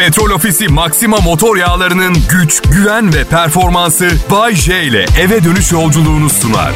Petrol 0.00 0.30
Ofisi 0.30 0.68
Maxima 0.68 1.16
motor 1.16 1.56
yağlarının 1.56 2.16
güç, 2.30 2.62
güven 2.62 3.14
ve 3.14 3.24
performansı 3.24 4.10
Bay 4.30 4.54
J 4.54 4.82
ile 4.82 5.06
eve 5.20 5.44
dönüş 5.44 5.72
yolculuğunu 5.72 6.30
sunar. 6.30 6.72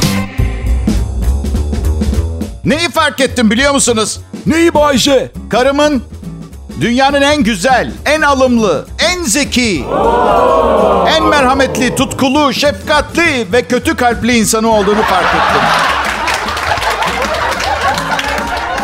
Neyi 2.65 2.89
fark 2.91 3.21
ettim 3.21 3.51
biliyor 3.51 3.73
musunuz? 3.73 4.21
Neyi 4.47 4.75
Bayşe? 4.75 5.33
Karımın 5.51 6.03
dünyanın 6.81 7.23
en 7.23 7.43
güzel, 7.43 7.93
en 8.07 8.21
alımlı, 8.21 8.87
en 8.99 9.23
zeki, 9.23 9.85
en 11.17 11.25
merhametli, 11.25 11.95
tutkulu, 11.95 12.55
şefkatli 12.55 13.47
ve 13.53 13.63
kötü 13.63 13.97
kalpli 13.97 14.39
insanı 14.39 14.69
olduğunu 14.69 15.03
fark 15.03 15.35
ettim. 15.35 15.94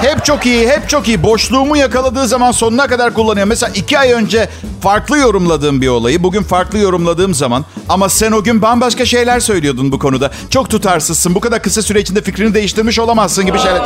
Hep 0.03 0.25
çok 0.25 0.47
iyi, 0.47 0.69
hep 0.69 0.89
çok 0.89 1.09
iyi. 1.09 1.23
Boşluğumu 1.23 1.77
yakaladığı 1.77 2.29
zaman 2.29 2.53
sonuna 2.53 2.87
kadar 2.87 3.15
kullanıyor. 3.15 3.47
Mesela 3.47 3.73
iki 3.75 3.99
ay 3.99 4.13
önce 4.13 4.49
farklı 4.83 5.19
yorumladığım 5.19 5.81
bir 5.83 5.89
olayı, 5.89 6.23
bugün 6.23 6.43
farklı 6.43 6.79
yorumladığım 6.79 7.35
zaman 7.35 7.65
ama 7.89 8.09
sen 8.09 8.33
o 8.33 8.43
gün 8.43 8.63
bambaşka 8.63 9.07
şeyler 9.07 9.41
söylüyordun 9.41 9.93
bu 9.93 9.99
konuda. 9.99 10.31
Çok 10.51 10.71
tutarsızsın, 10.71 11.35
bu 11.35 11.41
kadar 11.41 11.63
kısa 11.63 11.83
süre 11.83 12.01
içinde 12.01 12.23
fikrini 12.23 12.55
değiştirmiş 12.55 12.99
olamazsın 12.99 13.47
gibi 13.47 13.59
şeyler. 13.59 13.83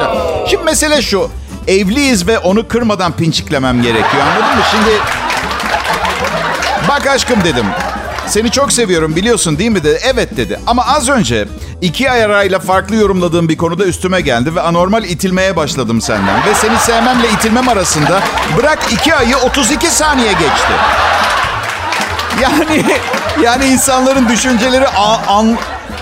Şimdi 0.51 0.65
mesele 0.65 1.03
şu, 1.03 1.31
evliyiz 1.69 2.27
ve 2.27 2.39
onu 2.39 2.69
kırmadan 2.69 3.13
pinçiklemem 3.13 3.83
gerekiyor 3.83 4.23
anladın 4.23 4.57
mı? 4.57 4.65
Şimdi 4.71 4.91
bak 6.89 7.07
aşkım 7.07 7.45
dedim. 7.45 7.67
Seni 8.27 8.51
çok 8.51 8.73
seviyorum 8.73 9.17
biliyorsun 9.17 9.59
değil 9.59 9.71
mi 9.71 9.85
dedi. 9.85 10.01
Evet 10.05 10.37
dedi. 10.37 10.61
Ama 10.67 10.87
az 10.87 11.09
önce 11.09 11.49
iki 11.81 12.11
ay 12.11 12.25
arayla 12.25 12.59
farklı 12.59 12.97
yorumladığım 12.97 13.49
bir 13.49 13.57
konuda 13.57 13.85
üstüme 13.85 14.21
geldi 14.21 14.55
ve 14.57 14.61
anormal 14.61 15.05
itilmeye 15.05 15.57
başladım 15.57 16.01
senden. 16.01 16.37
Ve 16.47 16.55
seni 16.55 16.79
sevmemle 16.79 17.31
itilmem 17.31 17.69
arasında 17.69 18.23
bırak 18.59 18.79
iki 18.93 19.15
ayı 19.15 19.37
32 19.37 19.87
saniye 19.87 20.33
geçti. 20.33 20.73
Yani 22.43 22.85
yani 23.43 23.65
insanların 23.67 24.29
düşünceleri 24.29 24.89
a- 24.89 25.27
an, 25.39 25.57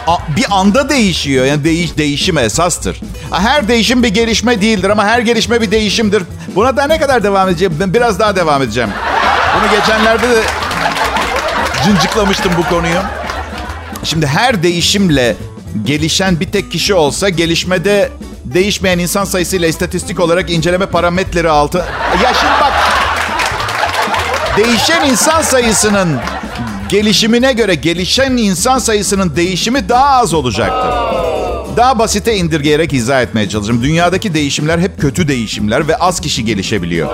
a- 0.06 0.18
bir 0.36 0.46
anda 0.50 0.88
değişiyor. 0.88 1.44
Yani 1.46 1.64
değiş 1.64 1.96
değişim 1.98 2.38
esastır. 2.38 3.00
Her 3.32 3.68
değişim 3.68 4.02
bir 4.02 4.08
gelişme 4.08 4.60
değildir 4.60 4.90
ama 4.90 5.04
her 5.04 5.18
gelişme 5.18 5.60
bir 5.60 5.70
değişimdir. 5.70 6.22
Buna 6.54 6.76
da 6.76 6.86
ne 6.86 6.98
kadar 7.00 7.22
devam 7.24 7.48
edeceğim? 7.48 7.74
Biraz 7.86 8.18
daha 8.18 8.36
devam 8.36 8.62
edeceğim. 8.62 8.90
Bunu 9.60 9.80
geçenlerde 9.80 10.30
de 10.30 10.42
cıncıklamıştım 11.84 12.52
bu 12.58 12.68
konuyu. 12.68 12.98
Şimdi 14.04 14.26
her 14.26 14.62
değişimle 14.62 15.36
gelişen 15.84 16.40
bir 16.40 16.52
tek 16.52 16.72
kişi 16.72 16.94
olsa 16.94 17.28
gelişmede 17.28 18.10
değişmeyen 18.44 18.98
insan 18.98 19.24
sayısıyla 19.24 19.68
istatistik 19.68 20.20
olarak 20.20 20.50
inceleme 20.50 20.86
parametreleri 20.86 21.50
altı... 21.50 21.78
Ya 22.22 22.34
şimdi 22.34 22.52
bak 22.60 22.72
değişen 24.56 25.10
insan 25.10 25.42
sayısının 25.42 26.20
gelişimine 26.88 27.52
göre 27.52 27.74
gelişen 27.74 28.36
insan 28.36 28.78
sayısının 28.78 29.36
değişimi 29.36 29.88
daha 29.88 30.08
az 30.08 30.34
olacaktır. 30.34 31.21
Daha 31.76 31.98
basite 31.98 32.36
indirgeyerek 32.36 32.92
izah 32.92 33.22
etmeye 33.22 33.48
çalışacağım. 33.48 33.82
Dünyadaki 33.82 34.34
değişimler 34.34 34.78
hep 34.78 35.00
kötü 35.00 35.28
değişimler 35.28 35.88
ve 35.88 35.96
az 35.96 36.20
kişi 36.20 36.44
gelişebiliyor. 36.44 37.08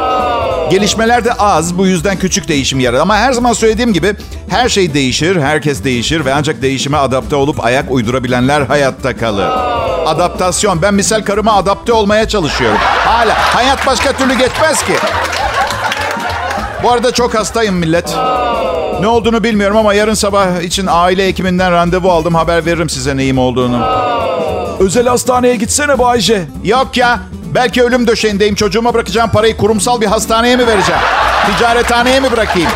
Gelişmeler 0.71 1.25
de 1.25 1.33
az, 1.33 1.79
bu 1.79 1.87
yüzden 1.87 2.19
küçük 2.19 2.49
değişim 2.49 2.81
yarar. 2.81 2.99
Ama 2.99 3.17
her 3.17 3.33
zaman 3.33 3.53
söylediğim 3.53 3.93
gibi 3.93 4.15
her 4.49 4.69
şey 4.69 4.95
değişir, 4.95 5.41
herkes 5.41 5.85
değişir 5.85 6.25
ve 6.25 6.35
ancak 6.35 6.63
değişime 6.63 6.97
adapte 6.97 7.37
olup 7.37 7.65
ayak 7.65 7.91
uydurabilenler 7.91 8.61
hayatta 8.63 9.17
kalır. 9.17 9.49
Adaptasyon. 10.07 10.83
Ben 10.83 10.95
misal 10.95 11.23
karıma 11.23 11.53
adapte 11.53 11.93
olmaya 11.93 12.29
çalışıyorum. 12.29 12.79
Hala. 12.81 13.35
Hayat 13.35 13.87
başka 13.87 14.13
türlü 14.13 14.35
geçmez 14.39 14.85
ki. 14.85 14.93
Bu 16.83 16.91
arada 16.91 17.13
çok 17.13 17.35
hastayım 17.35 17.75
millet. 17.75 18.15
Ne 19.01 19.07
olduğunu 19.07 19.45
bilmiyorum 19.45 19.77
ama 19.77 19.95
yarın 19.95 20.15
sabah 20.15 20.61
için 20.61 20.87
aile 20.91 21.27
hekiminden 21.27 21.73
randevu 21.73 22.11
aldım. 22.11 22.35
Haber 22.35 22.67
veririm 22.67 22.89
size 22.89 23.17
neyim 23.17 23.39
olduğunu. 23.39 24.18
Özel 24.81 25.07
hastaneye 25.07 25.57
gitsene 25.57 25.99
Bayşe. 25.99 26.43
Yok 26.65 26.97
ya. 26.97 27.19
Belki 27.55 27.83
ölüm 27.83 28.07
döşeğindeyim. 28.07 28.55
Çocuğuma 28.55 28.95
bırakacağım 28.95 29.31
parayı 29.31 29.57
kurumsal 29.57 30.01
bir 30.01 30.07
hastaneye 30.07 30.57
mi 30.57 30.67
vereceğim? 30.67 31.01
Ticarethaneye 31.47 32.21
mi 32.21 32.33
bırakayım? 32.33 32.71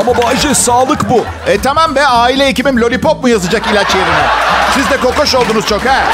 Ama 0.00 0.22
Bayşe 0.22 0.54
sağlık 0.54 1.10
bu. 1.10 1.24
E 1.46 1.58
tamam 1.60 1.94
be 1.94 2.06
aile 2.06 2.46
hekimim 2.46 2.80
lollipop 2.80 3.22
mu 3.22 3.28
yazacak 3.28 3.66
ilaç 3.66 3.94
yerine? 3.94 4.26
Siz 4.74 4.90
de 4.90 4.96
kokoş 4.96 5.34
oldunuz 5.34 5.66
çok 5.66 5.86
ha. 5.86 6.04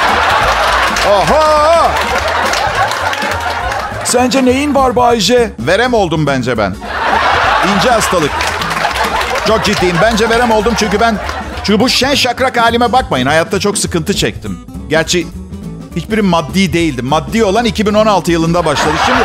Oho! 1.10 1.90
Sence 4.04 4.44
neyin 4.44 4.74
var 4.74 4.96
Bayşe? 4.96 5.50
Verem 5.58 5.94
oldum 5.94 6.26
bence 6.26 6.58
ben. 6.58 6.76
İnce 7.76 7.90
hastalık. 7.90 8.30
Çok 9.46 9.64
ciddiyim. 9.64 9.96
Bence 10.02 10.28
verem 10.30 10.50
oldum 10.50 10.74
çünkü 10.78 11.00
ben... 11.00 11.16
Çünkü 11.64 11.80
bu 11.80 11.88
şen 11.88 12.14
şakrak 12.14 12.56
halime 12.56 12.92
bakmayın. 12.92 13.26
Hayatta 13.26 13.60
çok 13.60 13.78
sıkıntı 13.78 14.16
çektim. 14.16 14.58
Gerçi 14.88 15.26
hiçbiri 15.96 16.22
maddi 16.22 16.72
değildi. 16.72 17.02
Maddi 17.02 17.44
olan 17.44 17.64
2016 17.64 18.32
yılında 18.32 18.64
başladı. 18.64 18.94
Şimdi 19.06 19.20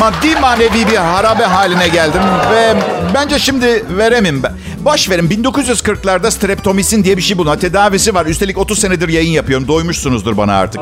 maddi 0.00 0.40
manevi 0.40 0.90
bir 0.90 0.96
harabe 0.96 1.44
haline 1.44 1.88
geldim 1.88 2.20
ve 2.50 2.74
bence 3.14 3.38
şimdi 3.38 3.84
veremim 3.98 4.42
ben. 4.42 4.52
Boş 4.84 5.10
verin 5.10 5.28
1940'larda 5.28 6.30
streptomisin 6.30 7.04
diye 7.04 7.16
bir 7.16 7.22
şey 7.22 7.38
buna 7.38 7.58
tedavisi 7.58 8.14
var. 8.14 8.26
Üstelik 8.26 8.58
30 8.58 8.78
senedir 8.78 9.08
yayın 9.08 9.30
yapıyorum. 9.30 9.68
Doymuşsunuzdur 9.68 10.36
bana 10.36 10.54
artık. 10.54 10.80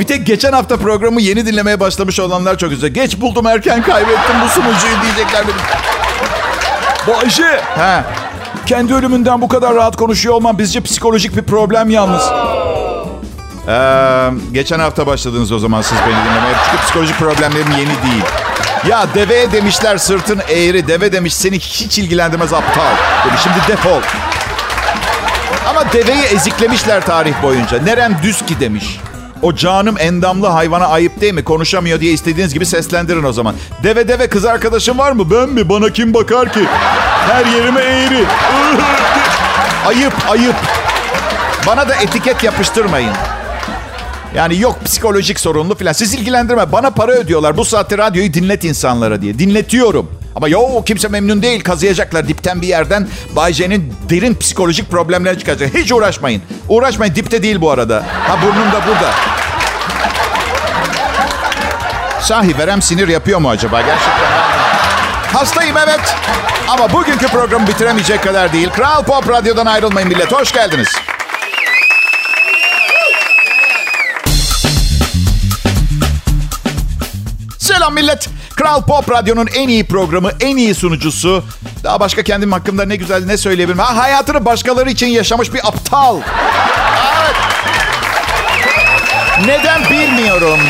Bir 0.00 0.04
tek 0.04 0.26
geçen 0.26 0.52
hafta 0.52 0.76
programı 0.76 1.20
yeni 1.20 1.46
dinlemeye 1.46 1.80
başlamış 1.80 2.20
olanlar 2.20 2.58
çok 2.58 2.72
üzüldü. 2.72 2.88
Geç 2.88 3.20
buldum 3.20 3.46
erken 3.46 3.82
kaybettim 3.82 4.36
bu 4.44 4.48
sunucuyu 4.48 5.02
diyecekler. 5.02 5.44
Bayşe. 7.08 7.60
Ha. 7.76 8.04
Kendi 8.66 8.94
ölümünden 8.94 9.40
bu 9.40 9.48
kadar 9.48 9.74
rahat 9.74 9.96
konuşuyor 9.96 10.34
olman 10.34 10.58
bizce 10.58 10.80
psikolojik 10.80 11.36
bir 11.36 11.42
problem 11.42 11.90
yalnız. 11.90 12.22
Ee, 13.68 14.30
geçen 14.52 14.78
hafta 14.78 15.06
başladınız 15.06 15.52
o 15.52 15.58
zaman 15.58 15.82
siz 15.82 15.98
beni 15.98 16.24
dinlemeye. 16.24 16.54
Çünkü 16.64 16.82
psikolojik 16.82 17.18
problemlerim 17.18 17.70
yeni 17.70 18.02
değil. 18.10 18.24
Ya 18.88 19.06
deveye 19.14 19.52
demişler 19.52 19.98
sırtın 19.98 20.40
eğri. 20.48 20.88
Deve 20.88 21.12
demiş 21.12 21.34
seni 21.34 21.58
hiç 21.58 21.98
ilgilendirmez 21.98 22.52
aptal. 22.52 22.92
Demiş 23.26 23.40
şimdi 23.42 23.56
defol. 23.68 24.00
Ama 25.68 25.92
deveyi 25.92 26.22
eziklemişler 26.22 27.06
tarih 27.06 27.42
boyunca. 27.42 27.82
Nerem 27.82 28.16
düz 28.22 28.46
ki 28.46 28.60
demiş. 28.60 29.00
O 29.42 29.54
canım 29.54 29.96
endamlı 29.98 30.46
hayvana 30.46 30.86
ayıp 30.86 31.20
değil 31.20 31.34
mi? 31.34 31.44
Konuşamıyor 31.44 32.00
diye 32.00 32.12
istediğiniz 32.12 32.54
gibi 32.54 32.66
seslendirin 32.66 33.24
o 33.24 33.32
zaman. 33.32 33.54
Deve 33.82 34.08
deve 34.08 34.28
kız 34.28 34.44
arkadaşın 34.44 34.98
var 34.98 35.12
mı? 35.12 35.30
Ben 35.30 35.48
mi? 35.48 35.68
Bana 35.68 35.90
kim 35.90 36.14
bakar 36.14 36.52
ki? 36.52 36.60
Her 37.28 37.46
yerime 37.46 37.80
eğri. 37.80 38.24
ayıp 39.86 40.12
ayıp. 40.30 40.54
Bana 41.66 41.88
da 41.88 41.94
etiket 41.94 42.44
yapıştırmayın. 42.44 43.12
Yani 44.34 44.60
yok 44.60 44.84
psikolojik 44.84 45.40
sorunlu 45.40 45.74
falan. 45.74 45.92
Siz 45.92 46.14
ilgilendirme. 46.14 46.72
Bana 46.72 46.90
para 46.90 47.12
ödüyorlar. 47.12 47.56
Bu 47.56 47.64
saatte 47.64 47.98
radyoyu 47.98 48.34
dinlet 48.34 48.64
insanlara 48.64 49.22
diye. 49.22 49.38
Dinletiyorum. 49.38 50.10
Ama 50.36 50.48
yok 50.48 50.86
kimse 50.86 51.08
memnun 51.08 51.42
değil. 51.42 51.64
Kazıyacaklar 51.64 52.28
dipten 52.28 52.62
bir 52.62 52.66
yerden. 52.66 53.08
Bay 53.36 53.52
J'nin 53.52 53.94
derin 54.10 54.34
psikolojik 54.34 54.90
problemleri 54.90 55.38
çıkacak. 55.38 55.74
Hiç 55.74 55.92
uğraşmayın. 55.92 56.42
Uğraşmayın. 56.68 57.14
Dipte 57.14 57.42
değil 57.42 57.60
bu 57.60 57.70
arada. 57.70 58.04
Ha 58.28 58.36
burnum 58.42 58.72
da 58.72 58.86
burada. 58.88 59.10
Sahi 62.20 62.58
verem 62.58 62.82
sinir 62.82 63.08
yapıyor 63.08 63.38
mu 63.38 63.48
acaba? 63.50 63.80
Gerçekten. 63.80 64.30
Hastayım 65.32 65.76
evet. 65.76 66.16
Ama 66.68 66.92
bugünkü 66.92 67.26
programı 67.26 67.66
bitiremeyecek 67.66 68.22
kadar 68.22 68.52
değil. 68.52 68.68
Kral 68.68 69.04
Pop 69.04 69.28
Radyo'dan 69.28 69.66
ayrılmayın 69.66 70.08
millet. 70.08 70.32
Hoş 70.32 70.52
geldiniz. 70.52 70.88
Selam 77.74 77.94
millet. 77.94 78.28
Kral 78.56 78.82
Pop 78.82 79.10
Radyo'nun 79.10 79.46
en 79.46 79.68
iyi 79.68 79.84
programı, 79.86 80.30
en 80.40 80.56
iyi 80.56 80.74
sunucusu. 80.74 81.44
Daha 81.84 82.00
başka 82.00 82.22
kendim 82.22 82.52
hakkında 82.52 82.84
ne 82.84 82.96
güzel 82.96 83.26
ne 83.26 83.36
söyleyebilirim. 83.36 83.78
Ha, 83.78 83.96
hayatını 83.96 84.44
başkaları 84.44 84.90
için 84.90 85.06
yaşamış 85.06 85.54
bir 85.54 85.68
aptal. 85.68 86.16
Evet. 86.16 87.36
Neden 89.46 89.90
bilmiyorum. 89.90 90.60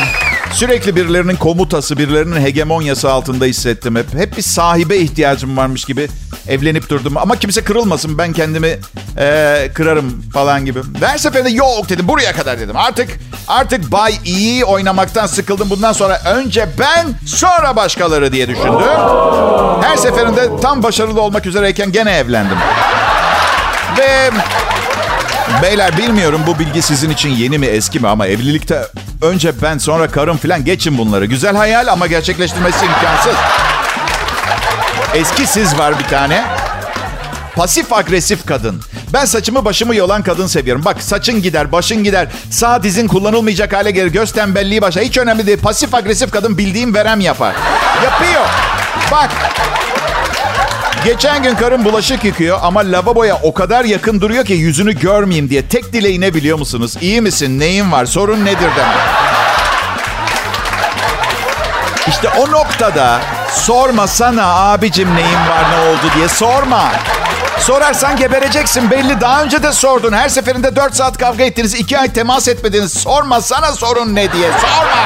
Sürekli 0.55 0.95
birilerinin 0.95 1.35
komutası, 1.35 1.97
birilerinin 1.97 2.41
hegemonyası 2.41 3.11
altında 3.11 3.45
hissettim 3.45 3.95
hep. 3.95 4.13
Hep 4.13 4.37
bir 4.37 4.41
sahibe 4.41 4.97
ihtiyacım 4.97 5.57
varmış 5.57 5.85
gibi 5.85 6.07
evlenip 6.47 6.89
durdum. 6.89 7.17
Ama 7.17 7.35
kimse 7.35 7.63
kırılmasın 7.63 8.17
ben 8.17 8.33
kendimi 8.33 8.77
eee, 9.17 9.71
kırarım 9.73 10.21
falan 10.33 10.65
gibi. 10.65 10.79
Her 11.01 11.17
seferinde 11.17 11.49
yok 11.49 11.89
dedim 11.89 12.07
buraya 12.07 12.33
kadar 12.33 12.59
dedim. 12.59 12.77
Artık 12.77 13.09
artık 13.47 13.91
bay 13.91 14.13
iyi 14.25 14.65
oynamaktan 14.65 15.27
sıkıldım. 15.27 15.69
Bundan 15.69 15.93
sonra 15.93 16.21
önce 16.35 16.67
ben 16.79 17.07
sonra 17.27 17.75
başkaları 17.75 18.31
diye 18.31 18.47
düşündüm. 18.47 18.89
Her 19.81 19.97
seferinde 19.97 20.59
tam 20.61 20.83
başarılı 20.83 21.21
olmak 21.21 21.45
üzereyken 21.45 21.91
gene 21.91 22.11
evlendim. 22.17 22.57
Ve 23.97 24.29
Beyler 25.61 25.97
bilmiyorum 25.97 26.41
bu 26.47 26.59
bilgi 26.59 26.81
sizin 26.81 27.09
için 27.09 27.29
yeni 27.29 27.57
mi 27.57 27.65
eski 27.65 27.99
mi 27.99 28.07
ama 28.07 28.27
evlilikte 28.27 28.87
önce 29.21 29.61
ben 29.61 29.77
sonra 29.77 30.07
karım 30.07 30.37
falan 30.37 30.65
geçin 30.65 30.97
bunları. 30.97 31.25
Güzel 31.25 31.55
hayal 31.55 31.87
ama 31.87 32.07
gerçekleştirmesi 32.07 32.85
imkansız. 32.85 33.35
Eski 35.13 35.47
siz 35.47 35.79
var 35.79 35.99
bir 35.99 36.03
tane. 36.03 36.45
Pasif 37.55 37.93
agresif 37.93 38.45
kadın. 38.45 38.81
Ben 39.13 39.25
saçımı 39.25 39.65
başımı 39.65 39.95
yolan 39.95 40.23
kadın 40.23 40.47
seviyorum. 40.47 40.85
Bak 40.85 41.01
saçın 41.03 41.41
gider, 41.41 41.71
başın 41.71 42.03
gider. 42.03 42.27
Sağ 42.49 42.83
dizin 42.83 43.07
kullanılmayacak 43.07 43.73
hale 43.73 43.91
gelir. 43.91 44.11
Göz 44.11 44.31
tembelliği 44.31 44.81
başa. 44.81 45.01
Hiç 45.01 45.17
önemli 45.17 45.47
değil. 45.47 45.59
Pasif 45.61 45.95
agresif 45.95 46.31
kadın 46.31 46.57
bildiğim 46.57 46.93
verem 46.93 47.19
yapar. 47.19 47.55
Yapıyor. 48.03 48.45
Bak. 49.11 49.29
Geçen 51.05 51.43
gün 51.43 51.55
karım 51.55 51.85
bulaşık 51.85 52.23
yıkıyor 52.23 52.59
ama 52.61 52.79
lavaboya 52.79 53.39
o 53.43 53.53
kadar 53.53 53.85
yakın 53.85 54.21
duruyor 54.21 54.45
ki 54.45 54.53
yüzünü 54.53 54.99
görmeyeyim 54.99 55.49
diye. 55.49 55.67
Tek 55.67 55.93
dileği 55.93 56.21
ne 56.21 56.33
biliyor 56.33 56.57
musunuz? 56.59 56.93
İyi 57.01 57.21
misin? 57.21 57.59
Neyin 57.59 57.91
var? 57.91 58.05
Sorun 58.05 58.45
nedir 58.45 58.69
demek. 58.77 58.97
İşte 62.07 62.29
o 62.29 62.51
noktada 62.51 63.21
sorma 63.51 64.07
sana 64.07 64.71
abicim 64.71 65.15
neyin 65.15 65.49
var 65.49 65.71
ne 65.71 65.89
oldu 65.89 66.11
diye 66.15 66.27
sorma. 66.27 66.91
Sorarsan 67.59 68.17
gebereceksin 68.17 68.91
belli. 68.91 69.21
Daha 69.21 69.43
önce 69.43 69.63
de 69.63 69.73
sordun. 69.73 70.13
Her 70.13 70.29
seferinde 70.29 70.75
4 70.75 70.95
saat 70.95 71.17
kavga 71.17 71.43
ettiniz. 71.43 71.73
2 71.73 71.99
ay 71.99 72.13
temas 72.13 72.47
etmediniz. 72.47 72.93
Sorma 72.93 73.41
sana 73.41 73.71
sorun 73.71 74.15
ne 74.15 74.31
diye. 74.31 74.51
Sorma. 74.51 75.05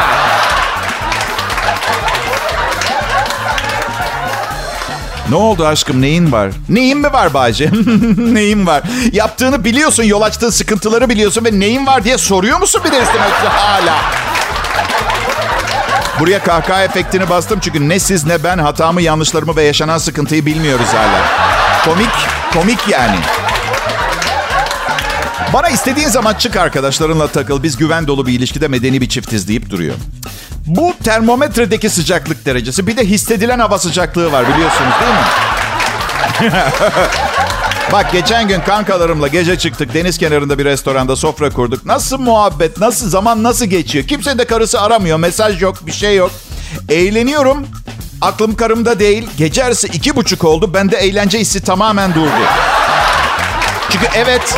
Ne 5.29 5.35
oldu 5.35 5.65
aşkım 5.65 6.01
neyin 6.01 6.31
var? 6.31 6.49
Neyin 6.69 6.97
mi 6.97 7.13
var 7.13 7.33
Bayce? 7.33 7.69
neyin 8.17 8.67
var? 8.67 8.83
Yaptığını 9.11 9.63
biliyorsun, 9.63 10.03
yol 10.03 10.21
açtığın 10.21 10.49
sıkıntıları 10.49 11.09
biliyorsun 11.09 11.45
ve 11.45 11.59
neyin 11.59 11.87
var 11.87 12.03
diye 12.03 12.17
soruyor 12.17 12.59
musun 12.59 12.81
bir 12.85 12.91
de 12.91 13.01
üstüne 13.01 13.21
hala? 13.49 13.95
Buraya 16.19 16.43
kahkaha 16.43 16.83
efektini 16.83 17.29
bastım 17.29 17.59
çünkü 17.59 17.89
ne 17.89 17.99
siz 17.99 18.25
ne 18.25 18.43
ben 18.43 18.57
hatamı, 18.57 19.01
yanlışlarımı 19.01 19.55
ve 19.55 19.63
yaşanan 19.63 19.97
sıkıntıyı 19.97 20.45
bilmiyoruz 20.45 20.87
hala. 20.87 21.21
Komik, 21.85 22.09
komik 22.53 22.87
yani. 22.87 23.19
Bana 25.53 25.69
istediğin 25.69 26.07
zaman 26.07 26.33
çık 26.33 26.55
arkadaşlarınla 26.55 27.27
takıl. 27.27 27.63
Biz 27.63 27.77
güven 27.77 28.07
dolu 28.07 28.27
bir 28.27 28.33
ilişkide 28.33 28.67
medeni 28.67 29.01
bir 29.01 29.09
çiftiz 29.09 29.47
deyip 29.47 29.69
duruyor. 29.69 29.95
Bu 30.69 30.93
termometredeki 31.03 31.89
sıcaklık 31.89 32.45
derecesi 32.45 32.87
bir 32.87 32.97
de 32.97 33.05
hissedilen 33.05 33.59
hava 33.59 33.79
sıcaklığı 33.79 34.31
var 34.31 34.45
biliyorsunuz 34.53 34.93
değil 35.01 35.13
mi? 35.13 36.51
Bak 37.91 38.11
geçen 38.11 38.47
gün 38.47 38.61
kankalarımla 38.61 39.27
gece 39.27 39.57
çıktık. 39.57 39.93
Deniz 39.93 40.17
kenarında 40.17 40.57
bir 40.57 40.65
restoranda 40.65 41.15
sofra 41.15 41.49
kurduk. 41.49 41.85
Nasıl 41.85 42.19
muhabbet, 42.19 42.77
nasıl 42.77 43.09
zaman 43.09 43.43
nasıl 43.43 43.65
geçiyor? 43.65 44.07
Kimse 44.07 44.37
de 44.37 44.45
karısı 44.45 44.81
aramıyor. 44.81 45.17
Mesaj 45.17 45.61
yok, 45.61 45.85
bir 45.85 45.91
şey 45.91 46.15
yok. 46.15 46.31
Eğleniyorum. 46.89 47.67
Aklım 48.21 48.55
karımda 48.55 48.99
değil. 48.99 49.29
Gece 49.37 49.61
yarısı 49.61 49.87
iki 49.87 50.15
buçuk 50.15 50.43
oldu. 50.43 50.73
Bende 50.73 50.97
eğlence 50.97 51.39
hissi 51.39 51.61
tamamen 51.61 52.13
durdu. 52.15 52.31
Çünkü 53.89 54.07
evet 54.15 54.55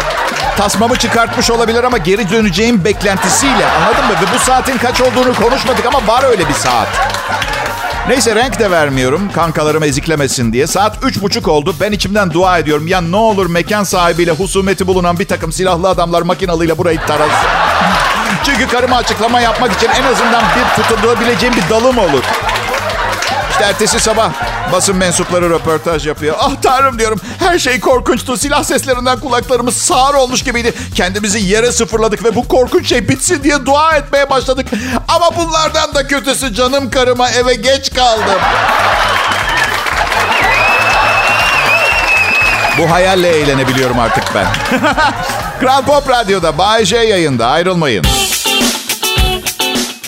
tasmamı 0.58 0.96
çıkartmış 0.96 1.52
olabilir 1.52 1.84
ama 1.84 1.98
geri 1.98 2.30
döneceğim 2.30 2.86
beklentisiyle. 2.86 3.66
Anladın 3.66 4.06
mı? 4.06 4.14
Ve 4.22 4.36
bu 4.36 4.40
saatin 4.40 4.78
kaç 4.78 5.02
olduğunu 5.02 5.36
konuşmadık 5.36 5.86
ama 5.86 6.08
var 6.08 6.24
öyle 6.24 6.50
bir 6.50 6.54
saat. 6.54 6.88
Neyse 8.08 8.36
renk 8.36 8.60
de 8.60 8.72
vermiyorum 8.72 9.32
kankalarım 9.36 9.84
eziklemesin 9.84 10.54
diye. 10.54 10.68
Saat 10.68 10.98
üç 11.04 11.22
buçuk 11.22 11.48
oldu. 11.48 11.76
Ben 11.82 11.92
içimden 11.92 12.32
dua 12.34 12.58
ediyorum. 12.58 12.88
Ya 12.88 13.02
ne 13.02 13.16
olur 13.16 13.50
mekan 13.50 13.84
sahibiyle 13.84 14.32
husumeti 14.32 14.88
bulunan 14.88 15.20
bir 15.20 15.28
takım 15.28 15.52
silahlı 15.52 15.90
adamlar 15.90 16.22
makinalıyla 16.22 16.78
burayı 16.78 17.00
tarasın. 17.00 17.48
Çünkü 18.44 18.68
karıma 18.68 18.96
açıklama 18.96 19.42
yapmak 19.42 19.74
için 19.74 19.90
en 19.90 20.04
azından 20.04 20.44
bir 20.56 20.84
tutulabileceğim 20.84 21.56
bir 21.56 21.70
dalım 21.70 21.98
olur. 21.98 22.24
İşte 23.52 23.64
ertesi 23.64 24.00
sabah 24.00 24.32
basın 24.72 24.96
mensupları 24.96 25.50
röportaj 25.50 26.08
yapıyor. 26.08 26.36
Ah 26.40 26.52
tanrım 26.62 27.00
diyorum 27.00 27.20
her 27.40 27.60
şey 27.60 27.80
korkunçtu. 27.80 28.38
Silah 28.38 28.64
seslerinden 28.64 29.20
kulaklarımız 29.20 29.78
sağır 29.78 30.14
olmuş 30.16 30.44
gibiydi. 30.44 30.74
Kendimizi 30.96 31.40
yere 31.40 31.72
sıfırladık 31.72 32.24
ve 32.24 32.36
bu 32.36 32.48
korkunç 32.48 32.88
şey 32.90 33.10
bitsin 33.10 33.44
diye 33.44 33.66
dua 33.66 33.96
etmeye 33.96 34.30
başladık. 34.30 34.68
Ama 35.08 35.38
bunlardan 35.38 35.96
da 35.96 36.08
kötüsü 36.08 36.54
canım 36.54 36.92
karıma 36.92 37.30
eve 37.30 37.56
geç 37.56 37.94
kaldım. 37.94 38.40
Bu 42.78 42.92
hayalle 42.92 43.30
eğlenebiliyorum 43.30 44.00
artık 44.00 44.24
ben. 44.36 44.48
Kral 45.60 45.82
Pop 45.82 46.10
Radyo'da 46.10 46.58
Bay 46.58 46.86
J 46.86 46.98
yayında 46.98 47.48
ayrılmayın. 47.48 48.06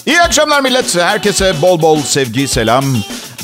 İyi 0.05 0.21
akşamlar 0.21 0.61
millet. 0.61 0.95
Herkese 0.95 1.61
bol 1.61 1.81
bol 1.81 2.01
sevgi, 2.01 2.47
selam. 2.47 2.85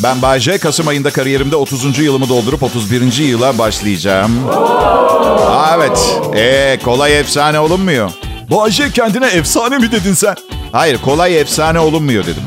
Ben 0.03 0.21
Bayce. 0.21 0.57
Kasım 0.57 0.87
ayında 0.87 1.09
kariyerimde 1.09 1.55
30. 1.55 1.99
yılımı 1.99 2.29
doldurup 2.29 2.63
31. 2.63 3.17
yıla 3.17 3.57
başlayacağım. 3.57 4.31
Aa, 4.49 5.75
evet. 5.75 6.19
Ee, 6.35 6.79
kolay 6.83 7.19
efsane 7.19 7.59
olunmuyor. 7.59 8.11
Bayce 8.51 8.91
kendine 8.91 9.27
efsane 9.27 9.77
mi 9.77 9.91
dedin 9.91 10.13
sen? 10.13 10.35
Hayır, 10.71 10.97
kolay 11.01 11.39
efsane 11.41 11.79
olunmuyor 11.79 12.23
dedim. 12.23 12.43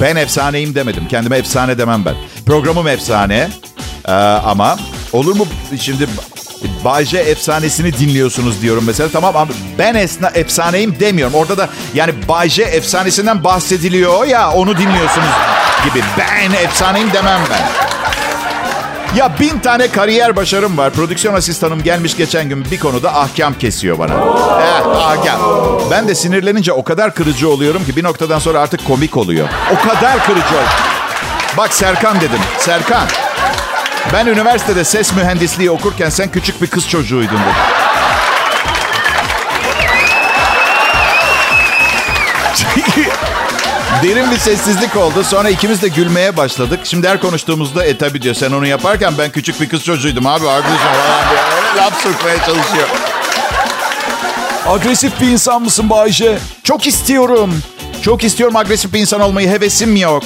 Ben 0.00 0.16
efsaneyim 0.16 0.74
demedim. 0.74 1.08
Kendime 1.10 1.36
efsane 1.38 1.78
demem 1.78 2.04
ben. 2.04 2.14
Programım 2.46 2.88
efsane. 2.88 3.48
Ee, 4.08 4.12
ama 4.12 4.78
olur 5.12 5.36
mu 5.36 5.46
şimdi 5.80 6.06
Bayce 6.84 7.18
efsanesini 7.18 7.98
dinliyorsunuz 7.98 8.62
diyorum 8.62 8.84
mesela. 8.86 9.08
Tamam 9.12 9.36
ama 9.36 9.52
ben 9.78 9.94
esna, 9.94 10.28
efsaneyim 10.34 11.00
demiyorum. 11.00 11.34
Orada 11.34 11.58
da 11.58 11.68
yani 11.94 12.12
Bayce 12.28 12.62
efsanesinden 12.62 13.44
bahsediliyor 13.44 14.26
ya 14.26 14.52
onu 14.52 14.78
dinliyorsunuz 14.78 15.28
gibi. 15.84 16.04
Ben 16.18 16.64
efsaneyim 16.64 17.12
demem 17.12 17.40
ben. 17.50 17.68
Ya 19.16 19.38
bin 19.40 19.58
tane 19.58 19.88
kariyer 19.88 20.36
başarım 20.36 20.78
var. 20.78 20.90
Prodüksiyon 20.92 21.34
asistanım 21.34 21.82
gelmiş 21.82 22.16
geçen 22.16 22.48
gün 22.48 22.64
bir 22.70 22.78
konuda 22.78 23.14
ahkam 23.14 23.54
kesiyor 23.54 23.98
bana. 23.98 24.12
Eh, 24.62 24.86
ahkam. 24.86 25.40
Ben 25.90 26.08
de 26.08 26.14
sinirlenince 26.14 26.72
o 26.72 26.84
kadar 26.84 27.14
kırıcı 27.14 27.48
oluyorum 27.50 27.84
ki 27.84 27.96
bir 27.96 28.04
noktadan 28.04 28.38
sonra 28.38 28.60
artık 28.60 28.86
komik 28.86 29.16
oluyor. 29.16 29.48
O 29.72 29.88
kadar 29.88 30.24
kırıcı 30.26 30.48
oluyor. 30.48 30.68
Bak 31.56 31.74
Serkan 31.74 32.16
dedim. 32.16 32.40
Serkan. 32.58 33.06
Ben 34.12 34.26
üniversitede 34.26 34.84
ses 34.84 35.14
mühendisliği 35.14 35.70
okurken 35.70 36.08
sen 36.10 36.28
küçük 36.28 36.62
bir 36.62 36.66
kız 36.66 36.88
çocuğuydun 36.88 37.36
dedim. 37.36 37.77
Derin 44.02 44.30
bir 44.30 44.38
sessizlik 44.38 44.96
oldu. 44.96 45.24
Sonra 45.24 45.50
ikimiz 45.50 45.82
de 45.82 45.88
gülmeye 45.88 46.36
başladık. 46.36 46.80
Şimdi 46.84 47.08
her 47.08 47.20
konuştuğumuzda 47.20 47.84
e 47.84 47.98
tabi 47.98 48.22
diyor 48.22 48.34
sen 48.34 48.52
onu 48.52 48.66
yaparken 48.66 49.14
ben 49.18 49.30
küçük 49.30 49.60
bir 49.60 49.68
kız 49.68 49.84
çocuğuydum 49.84 50.26
abi 50.26 50.48
arkadaşım 50.48 50.78
falan 50.78 51.30
diyor. 51.30 51.42
Öyle 51.56 51.80
laf 51.80 52.02
sokmaya 52.02 52.36
çalışıyor. 52.36 52.88
Agresif 54.66 55.20
bir 55.20 55.28
insan 55.28 55.62
mısın 55.62 55.90
Bayce? 55.90 56.38
Çok 56.64 56.86
istiyorum. 56.86 57.62
Çok 58.02 58.24
istiyorum 58.24 58.56
agresif 58.56 58.92
bir 58.92 59.00
insan 59.00 59.20
olmayı. 59.20 59.48
Hevesim 59.48 59.96
yok. 59.96 60.22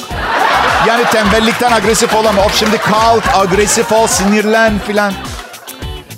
Yani 0.89 1.05
tembellikten 1.13 1.73
agresif 1.73 2.15
olamam. 2.15 2.47
Of 2.47 2.59
şimdi 2.59 2.79
kalk, 2.79 3.25
agresif 3.35 3.93
ol, 3.93 4.07
sinirlen 4.07 4.79
filan. 4.87 5.13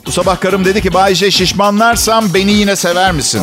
Bu 0.06 0.12
sabah 0.12 0.40
karım 0.40 0.64
dedi 0.64 0.82
ki 0.82 0.94
Bayce 0.94 1.30
şişmanlarsam 1.30 2.34
beni 2.34 2.52
yine 2.52 2.76
sever 2.76 3.12
misin? 3.12 3.42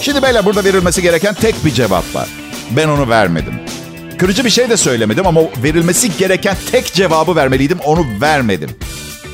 Şimdi 0.00 0.22
böyle 0.22 0.44
burada 0.44 0.64
verilmesi 0.64 1.02
gereken 1.02 1.34
tek 1.34 1.64
bir 1.64 1.70
cevap 1.70 2.14
var. 2.14 2.39
Ben 2.70 2.88
onu 2.88 3.08
vermedim. 3.08 3.54
Kırıcı 4.18 4.44
bir 4.44 4.50
şey 4.50 4.70
de 4.70 4.76
söylemedim 4.76 5.26
ama 5.26 5.40
verilmesi 5.62 6.16
gereken 6.16 6.56
tek 6.72 6.92
cevabı 6.92 7.36
vermeliydim. 7.36 7.78
Onu 7.84 8.06
vermedim. 8.20 8.70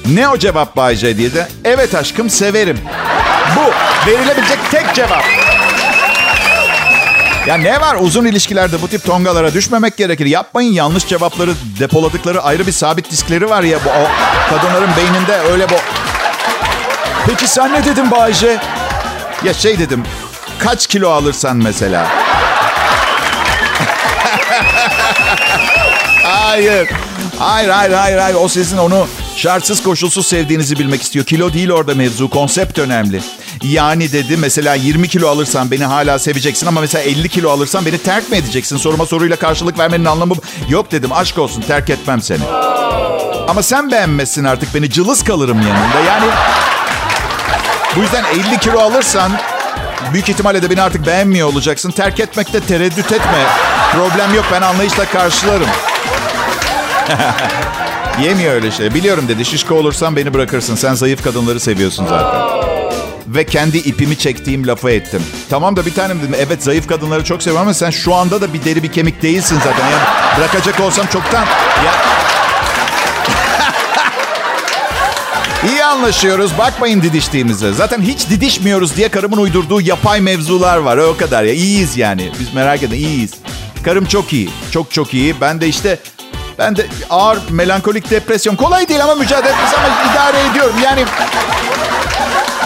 Ne 0.07 0.29
o 0.29 0.39
cevap 0.39 0.77
Bayce 0.77 1.17
diye 1.17 1.35
de 1.35 1.49
evet 1.65 1.95
aşkım 1.95 2.31
severim. 2.31 2.79
Bu 3.57 3.61
verilebilecek 4.11 4.59
tek 4.71 4.95
cevap. 4.95 5.25
Ya 7.47 7.55
ne 7.57 7.81
var 7.81 7.97
uzun 8.01 8.25
ilişkilerde 8.25 8.83
bu 8.83 8.89
tip 8.89 9.05
tongalara 9.05 9.55
düşmemek 9.55 9.97
gerekir. 9.97 10.27
Yapmayın 10.27 10.73
yanlış 10.73 11.07
cevapları 11.07 11.51
depoladıkları 11.81 12.43
ayrı 12.43 12.67
bir 12.67 12.73
sabit 12.73 13.11
diskleri 13.11 13.51
var 13.51 13.63
ya 13.63 13.79
bu 13.85 13.89
o 13.89 14.07
kadınların 14.51 14.91
beyninde 14.97 15.53
öyle 15.53 15.71
bu. 15.71 15.75
Peki 17.27 17.49
sen 17.49 17.73
ne 17.73 17.85
dedin 17.85 18.11
Bayce? 18.11 18.59
Ya 19.45 19.55
şey 19.55 19.79
dedim. 19.79 20.03
Kaç 20.59 20.87
kilo 20.87 21.11
alırsan 21.11 21.57
mesela. 21.57 22.26
Hayır. 26.23 26.89
Hayır, 27.39 27.69
hayır, 27.69 27.93
hayır, 27.93 28.19
hayır. 28.19 28.37
O 28.41 28.49
sizin 28.49 28.77
onu 28.77 29.07
şartsız 29.37 29.83
koşulsuz 29.83 30.27
sevdiğinizi 30.27 30.79
bilmek 30.79 31.03
istiyor. 31.03 31.25
Kilo 31.25 31.53
değil 31.53 31.71
orada 31.71 31.95
mevzu. 31.95 32.31
Konsept 32.31 32.79
önemli. 32.79 33.21
Yani 33.63 34.13
dedi 34.13 34.37
mesela 34.37 34.75
20 34.75 35.09
kilo 35.09 35.29
alırsan 35.29 35.71
beni 35.71 35.85
hala 35.85 36.19
seveceksin 36.19 36.67
ama 36.67 36.81
mesela 36.81 37.05
50 37.05 37.29
kilo 37.29 37.51
alırsan 37.51 37.87
beni 37.87 37.99
terk 37.99 38.31
mi 38.31 38.37
edeceksin? 38.37 38.77
Soruma 38.77 39.07
soruyla 39.07 39.37
karşılık 39.37 39.79
vermenin 39.79 40.05
anlamı 40.05 40.35
yok 40.69 40.93
dedim. 40.93 41.13
Aşk 41.13 41.39
olsun 41.39 41.63
terk 41.63 41.91
etmem 41.91 42.23
seni. 42.23 42.43
Ama 43.49 43.63
sen 43.63 43.91
beğenmezsin 43.91 44.45
artık 44.45 44.75
beni. 44.75 44.91
Cılız 44.91 45.25
kalırım 45.25 45.63
yanında. 45.63 46.01
Yani 46.07 46.27
bu 47.97 48.01
yüzden 48.01 48.25
50 48.25 48.59
kilo 48.59 48.79
alırsan 48.79 49.33
büyük 50.13 50.29
ihtimalle 50.29 50.63
de 50.63 50.71
beni 50.71 50.83
artık 50.83 51.07
beğenmiyor 51.07 51.49
olacaksın. 51.49 51.91
Terk 51.91 52.21
etmekte 52.21 52.61
tereddüt 52.61 53.13
etme. 53.13 53.47
Problem 53.93 54.35
yok 54.35 54.45
ben 54.53 54.63
anlayışla 54.63 55.05
karşılarım. 55.05 55.69
Yemiyor 58.23 58.55
öyle 58.55 58.71
şey. 58.71 58.95
Biliyorum 58.95 59.25
dedi. 59.29 59.45
Şişko 59.45 59.75
olursan 59.75 60.17
beni 60.17 60.35
bırakırsın. 60.35 60.75
Sen 60.75 60.95
zayıf 60.95 61.25
kadınları 61.25 61.61
seviyorsun 61.61 62.07
zaten. 62.07 62.41
Ve 63.27 63.47
kendi 63.47 63.79
ipimi 63.79 64.19
çektiğim 64.19 64.67
lafı 64.67 64.91
ettim. 64.91 65.23
Tamam 65.51 65.77
da 65.77 65.87
bir 65.87 65.95
tanem 65.95 66.19
dedim. 66.19 66.35
Evet 66.39 66.63
zayıf 66.63 66.89
kadınları 66.89 67.25
çok 67.25 67.43
seviyorum 67.43 67.63
ama 67.67 67.75
sen 67.75 67.91
şu 67.91 68.15
anda 68.15 68.41
da 68.41 68.53
bir 68.55 68.65
deri 68.65 68.83
bir 68.83 68.93
kemik 68.93 69.23
değilsin 69.23 69.59
zaten. 69.65 69.85
Yani 69.91 70.03
bırakacak 70.39 70.81
olsam 70.81 71.07
çoktan. 71.07 71.45
Ya... 71.85 71.93
İyi 75.71 75.85
anlaşıyoruz. 75.85 76.59
Bakmayın 76.59 77.03
didiştiğimize. 77.03 77.73
Zaten 77.73 78.03
hiç 78.03 78.31
didişmiyoruz 78.31 78.97
diye 78.97 79.09
karımın 79.09 79.37
uydurduğu 79.37 79.81
yapay 79.81 80.21
mevzular 80.21 80.77
var. 80.77 80.97
O 80.97 81.17
kadar 81.17 81.45
ya. 81.45 81.53
İyiyiz 81.53 81.97
yani. 81.97 82.33
Biz 82.41 82.55
merak 82.55 82.83
edin 82.83 82.97
iyiyiz. 82.97 83.31
Karım 83.87 84.07
çok 84.07 84.33
iyi. 84.33 84.51
Çok 84.71 84.93
çok 84.93 85.15
iyi. 85.15 85.41
Ben 85.41 85.61
de 85.61 85.69
işte 85.69 85.99
ben 86.59 86.77
de 86.77 86.87
ağır 87.11 87.39
melankolik 87.51 88.11
depresyon. 88.11 88.57
Kolay 88.57 88.89
değil 88.89 89.05
ama 89.05 89.15
mücadele 89.15 89.53
etmesi 89.53 89.77
ama 89.77 90.13
idare 90.13 90.51
ediyorum. 90.51 90.75
Yani 90.85 91.05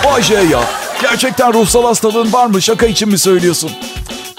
Vay 0.04 0.22
şey 0.22 0.46
ya. 0.46 0.60
Gerçekten 1.02 1.52
ruhsal 1.52 1.84
hastalığın 1.84 2.32
var 2.32 2.46
mı? 2.46 2.62
Şaka 2.62 2.86
için 2.86 3.08
mi 3.08 3.18
söylüyorsun? 3.18 3.70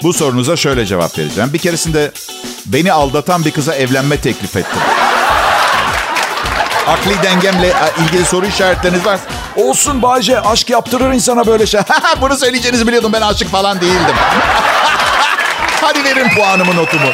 bu 0.02 0.12
sorunuza 0.12 0.56
şöyle 0.56 0.86
cevap 0.86 1.18
vereceğim. 1.18 1.52
Bir 1.52 1.58
keresinde 1.58 2.12
beni 2.66 2.92
aldatan 2.92 3.44
bir 3.44 3.50
kıza 3.50 3.74
evlenme 3.74 4.16
teklif 4.16 4.56
ettim. 4.56 4.80
Akli 6.88 7.22
dengemle 7.22 7.72
ilgili 8.04 8.24
soru 8.24 8.46
işaretleriniz 8.46 9.04
var. 9.04 9.20
Olsun 9.56 10.02
Bayce. 10.02 10.40
Aşk 10.40 10.70
yaptırır 10.70 11.12
insana 11.12 11.46
böyle 11.46 11.66
şey. 11.66 11.80
Bunu 12.20 12.36
söyleyeceğinizi 12.36 12.86
biliyordum. 12.86 13.12
Ben 13.12 13.20
aşık 13.22 13.50
falan 13.50 13.80
değildim. 13.80 14.16
Hadi 15.84 16.04
verin 16.04 16.28
puanımı 16.28 16.76
notumu. 16.76 17.06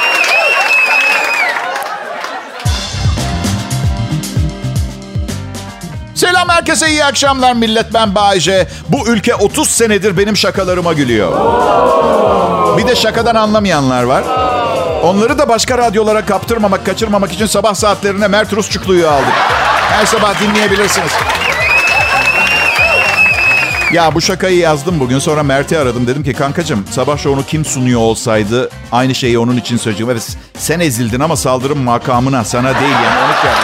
Selam 6.15 6.49
herkese 6.49 6.91
iyi 6.91 7.05
akşamlar 7.05 7.53
millet 7.53 7.95
ben 7.95 8.15
Bayece. 8.15 8.69
Bu 8.89 9.09
ülke 9.09 9.35
30 9.35 9.71
senedir 9.71 10.17
benim 10.17 10.37
şakalarıma 10.37 10.93
gülüyor. 10.93 11.33
Bir 12.79 12.87
de 12.87 12.97
şakadan 12.97 13.35
anlamayanlar 13.35 14.03
var. 14.03 14.25
Onları 15.03 15.39
da 15.39 15.49
başka 15.49 15.79
radyolara 15.79 16.27
kaptırmamak, 16.27 16.87
kaçırmamak 16.87 17.33
için 17.33 17.47
sabah 17.47 17.75
saatlerine 17.75 18.29
Mert 18.29 18.53
Rusçuklu'yu 18.53 19.09
aldık. 19.09 19.35
Her 19.91 20.07
sabah 20.07 20.41
dinleyebilirsiniz. 20.41 21.13
Ya 23.93 24.15
bu 24.15 24.21
şakayı 24.21 24.59
yazdım 24.59 25.01
bugün. 25.01 25.19
Sonra 25.19 25.43
Mert'i 25.43 25.79
aradım. 25.79 26.07
Dedim 26.07 26.23
ki 26.25 26.33
kankacığım 26.33 26.85
sabah 26.91 27.19
şovunu 27.19 27.47
kim 27.47 27.65
sunuyor 27.65 28.01
olsaydı 28.01 28.71
aynı 28.93 29.15
şeyi 29.15 29.39
onun 29.39 29.57
için 29.57 29.77
söyleyeceğim. 29.77 30.11
Evet 30.11 30.37
sen 30.59 30.81
ezildin 30.81 31.21
ama 31.21 31.37
saldırım 31.37 31.79
makamına 31.79 32.45
sana 32.45 32.81
değil 32.81 32.93
yani 33.05 33.19
onu 33.27 33.35
söyledim. 33.43 33.63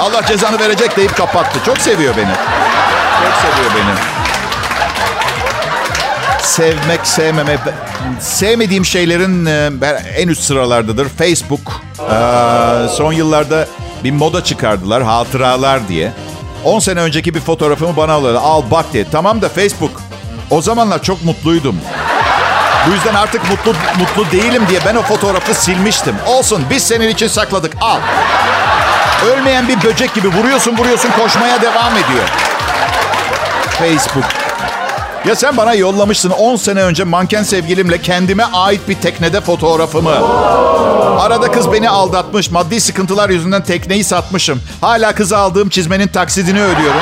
Allah 0.00 0.26
cezanı 0.26 0.58
verecek 0.58 0.96
deyip 0.96 1.16
kapattı. 1.16 1.58
Çok 1.66 1.78
seviyor 1.78 2.14
beni. 2.16 2.32
Çok 3.22 3.34
seviyor 3.34 3.70
beni. 3.76 3.94
Sevmek, 6.42 7.06
sevmemek. 7.06 7.58
Sevmediğim 8.20 8.84
şeylerin 8.84 9.46
e, 9.46 9.70
en 10.16 10.28
üst 10.28 10.42
sıralardadır. 10.42 11.08
Facebook. 11.08 11.82
Ee, 12.00 12.88
son 12.88 13.12
yıllarda 13.12 13.66
bir 14.04 14.10
moda 14.10 14.44
çıkardılar. 14.44 15.02
Hatıralar 15.02 15.88
diye. 15.88 16.12
10 16.64 16.78
sene 16.78 17.00
önceki 17.00 17.34
bir 17.34 17.40
fotoğrafımı 17.40 17.96
bana 17.96 18.12
alıyorlar. 18.12 18.42
Al 18.44 18.62
bak 18.70 18.92
diye. 18.92 19.04
Tamam 19.12 19.42
da 19.42 19.48
Facebook. 19.48 20.02
O 20.50 20.62
zamanlar 20.62 21.02
çok 21.02 21.24
mutluydum. 21.24 21.76
Bu 22.88 22.92
yüzden 22.92 23.14
artık 23.14 23.50
mutlu 23.50 23.74
mutlu 23.98 24.32
değilim 24.32 24.62
diye 24.68 24.80
ben 24.86 24.94
o 24.94 25.02
fotoğrafı 25.02 25.54
silmiştim. 25.54 26.14
Olsun 26.26 26.64
biz 26.70 26.82
senin 26.82 27.08
için 27.08 27.28
sakladık. 27.28 27.72
Al. 27.80 27.98
Ölmeyen 29.26 29.68
bir 29.68 29.82
böcek 29.82 30.14
gibi 30.14 30.28
vuruyorsun 30.28 30.76
vuruyorsun 30.76 31.10
koşmaya 31.10 31.62
devam 31.62 31.92
ediyor. 31.92 32.28
Facebook. 33.78 34.24
Ya 35.26 35.36
sen 35.36 35.56
bana 35.56 35.74
yollamışsın 35.74 36.30
10 36.30 36.56
sene 36.56 36.82
önce 36.82 37.04
manken 37.04 37.42
sevgilimle 37.42 38.00
kendime 38.00 38.44
ait 38.52 38.88
bir 38.88 38.94
teknede 38.94 39.40
fotoğrafımı. 39.40 40.14
Arada 41.18 41.52
kız 41.52 41.72
beni 41.72 41.90
aldatmış. 41.90 42.50
Maddi 42.50 42.80
sıkıntılar 42.80 43.30
yüzünden 43.30 43.64
tekneyi 43.64 44.04
satmışım. 44.04 44.62
Hala 44.80 45.14
kıza 45.14 45.38
aldığım 45.38 45.68
çizmenin 45.68 46.08
taksidini 46.08 46.62
ödüyorum. 46.62 47.00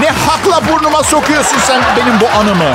Ne 0.00 0.08
hakla 0.10 0.72
burnuma 0.72 1.02
sokuyorsun 1.02 1.58
sen 1.58 1.82
benim 1.96 2.20
bu 2.20 2.28
anımı? 2.38 2.74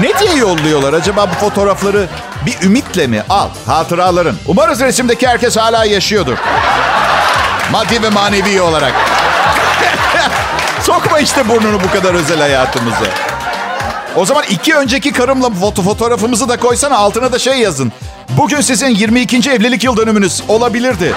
Ne 0.00 0.18
diye 0.18 0.34
yolluyorlar 0.36 0.92
acaba 0.92 1.30
bu 1.30 1.34
fotoğrafları? 1.34 2.08
Bir 2.46 2.62
ümitle 2.62 3.06
mi? 3.06 3.22
Al 3.28 3.48
hatıraların. 3.66 4.36
Umarız 4.46 4.80
resimdeki 4.80 5.28
herkes 5.28 5.56
hala 5.56 5.84
yaşıyordur. 5.84 6.36
Maddi 7.72 8.02
ve 8.02 8.08
manevi 8.08 8.60
olarak. 8.60 8.92
Sokma 10.82 11.18
işte 11.18 11.48
burnunu 11.48 11.80
bu 11.84 11.90
kadar 11.90 12.14
özel 12.14 12.40
hayatımıza. 12.40 13.04
O 14.18 14.24
zaman 14.24 14.44
iki 14.50 14.74
önceki 14.74 15.12
karımla 15.12 15.50
foto 15.50 15.82
fotoğrafımızı 15.82 16.48
da 16.48 16.56
koysana 16.56 16.96
altına 16.96 17.32
da 17.32 17.38
şey 17.38 17.58
yazın. 17.58 17.92
Bugün 18.28 18.60
sizin 18.60 18.88
22. 18.88 19.50
evlilik 19.50 19.84
yıl 19.84 19.96
dönümünüz 19.96 20.42
olabilirdi. 20.48 21.14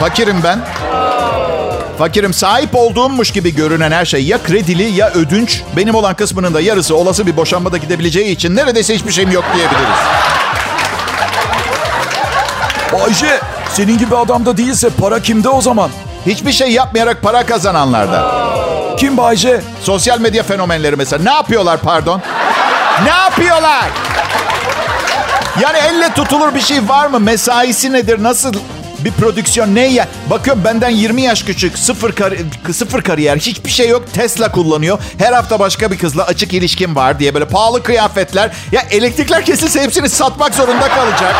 Fakirim 0.00 0.42
ben. 0.44 0.60
Fakirim 1.98 2.34
sahip 2.34 2.74
olduğummuş 2.74 3.30
gibi 3.30 3.54
görünen 3.54 3.92
her 3.92 4.04
şey 4.04 4.24
ya 4.24 4.42
kredili 4.42 4.82
ya 4.82 5.10
ödünç. 5.10 5.62
Benim 5.76 5.94
olan 5.94 6.14
kısmının 6.14 6.54
da 6.54 6.60
yarısı 6.60 6.96
olası 6.96 7.26
bir 7.26 7.36
boşanmada 7.36 7.76
gidebileceği 7.76 8.30
için 8.30 8.56
neredeyse 8.56 8.94
hiçbir 8.94 9.12
şeyim 9.12 9.30
yok 9.30 9.44
diyebiliriz. 9.54 9.98
Bayce 12.92 13.40
senin 13.72 13.98
gibi 13.98 14.16
adamda 14.16 14.56
değilse 14.56 14.90
para 14.90 15.22
kimde 15.22 15.48
o 15.48 15.60
zaman? 15.60 15.90
Hiçbir 16.26 16.52
şey 16.52 16.70
yapmayarak 16.72 17.22
para 17.22 17.46
kazananlarda. 17.46 18.46
Kim 18.98 19.16
Bayce? 19.16 19.60
Sosyal 19.82 20.20
medya 20.20 20.42
fenomenleri 20.42 20.96
mesela. 20.96 21.22
Ne 21.22 21.30
yapıyorlar 21.30 21.80
pardon? 21.80 22.22
Ne 23.04 23.10
yapıyorlar? 23.10 23.84
Yani 25.60 25.78
elle 25.78 26.12
tutulur 26.14 26.54
bir 26.54 26.60
şey 26.60 26.88
var 26.88 27.06
mı? 27.06 27.20
Mesaisi 27.20 27.92
nedir? 27.92 28.22
Nasıl 28.22 28.52
bir 28.98 29.12
prodüksiyon 29.12 29.74
ne 29.74 29.86
ya? 29.86 30.08
Bakıyorum 30.30 30.64
benden 30.64 30.90
20 30.90 31.22
yaş 31.22 31.42
küçük. 31.42 31.78
Sıfır, 31.78 32.12
kar- 32.12 32.34
sıfır 32.72 33.02
kariyer. 33.02 33.36
Hiçbir 33.36 33.70
şey 33.70 33.88
yok. 33.88 34.02
Tesla 34.14 34.52
kullanıyor. 34.52 34.98
Her 35.18 35.32
hafta 35.32 35.58
başka 35.60 35.90
bir 35.90 35.98
kızla 35.98 36.24
açık 36.24 36.52
ilişkim 36.52 36.96
var 36.96 37.18
diye 37.18 37.34
böyle 37.34 37.44
pahalı 37.48 37.82
kıyafetler. 37.82 38.50
Ya 38.72 38.82
elektrikler 38.90 39.44
kesilse 39.44 39.82
hepsini 39.82 40.08
satmak 40.08 40.54
zorunda 40.54 40.88
kalacak. 40.88 41.34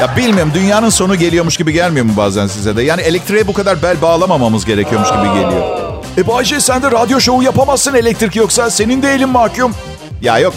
Ya 0.00 0.16
bilmiyorum 0.16 0.52
dünyanın 0.54 0.90
sonu 0.90 1.16
geliyormuş 1.16 1.56
gibi 1.56 1.72
gelmiyor 1.72 2.06
mu 2.06 2.12
bazen 2.16 2.46
size 2.46 2.76
de? 2.76 2.82
Yani 2.82 3.00
elektriğe 3.00 3.46
bu 3.46 3.52
kadar 3.52 3.82
bel 3.82 4.02
bağlamamamız 4.02 4.64
gerekiyormuş 4.64 5.08
gibi 5.08 5.26
geliyor. 5.40 5.62
E 6.18 6.26
Bayce 6.26 6.60
sen 6.60 6.82
de 6.82 6.90
radyo 6.90 7.20
şovu 7.20 7.42
yapamazsın 7.42 7.94
elektrik 7.94 8.36
yoksa. 8.36 8.70
Senin 8.70 9.02
de 9.02 9.14
elin 9.14 9.28
mahkum. 9.28 9.74
Ya 10.22 10.38
yok 10.38 10.54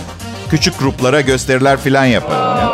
küçük 0.50 0.80
gruplara 0.80 1.22
gösteriler 1.22 1.78
falan 1.78 2.06
yaparım 2.06 2.58
ya. 2.58 2.70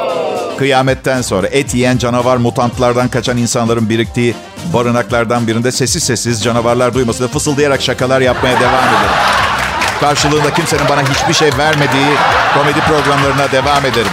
Kıyametten 0.57 1.21
sonra 1.21 1.47
et 1.47 1.73
yiyen 1.75 1.97
canavar 1.97 2.37
mutantlardan 2.37 3.07
kaçan 3.07 3.37
insanların 3.37 3.89
biriktiği 3.89 4.35
barınaklardan 4.73 5.47
birinde 5.47 5.71
sessiz 5.71 6.03
sessiz 6.03 6.43
canavarlar 6.43 6.93
duymasın 6.93 7.27
fısıldayarak 7.27 7.81
şakalar 7.81 8.21
yapmaya 8.21 8.59
devam 8.59 8.83
ederim. 8.83 9.15
Karşılığında 9.99 10.53
kimsenin 10.53 10.89
bana 10.89 11.01
hiçbir 11.01 11.33
şey 11.33 11.49
vermediği 11.57 12.07
komedi 12.57 12.79
programlarına 12.79 13.51
devam 13.51 13.85
ederim. 13.85 14.11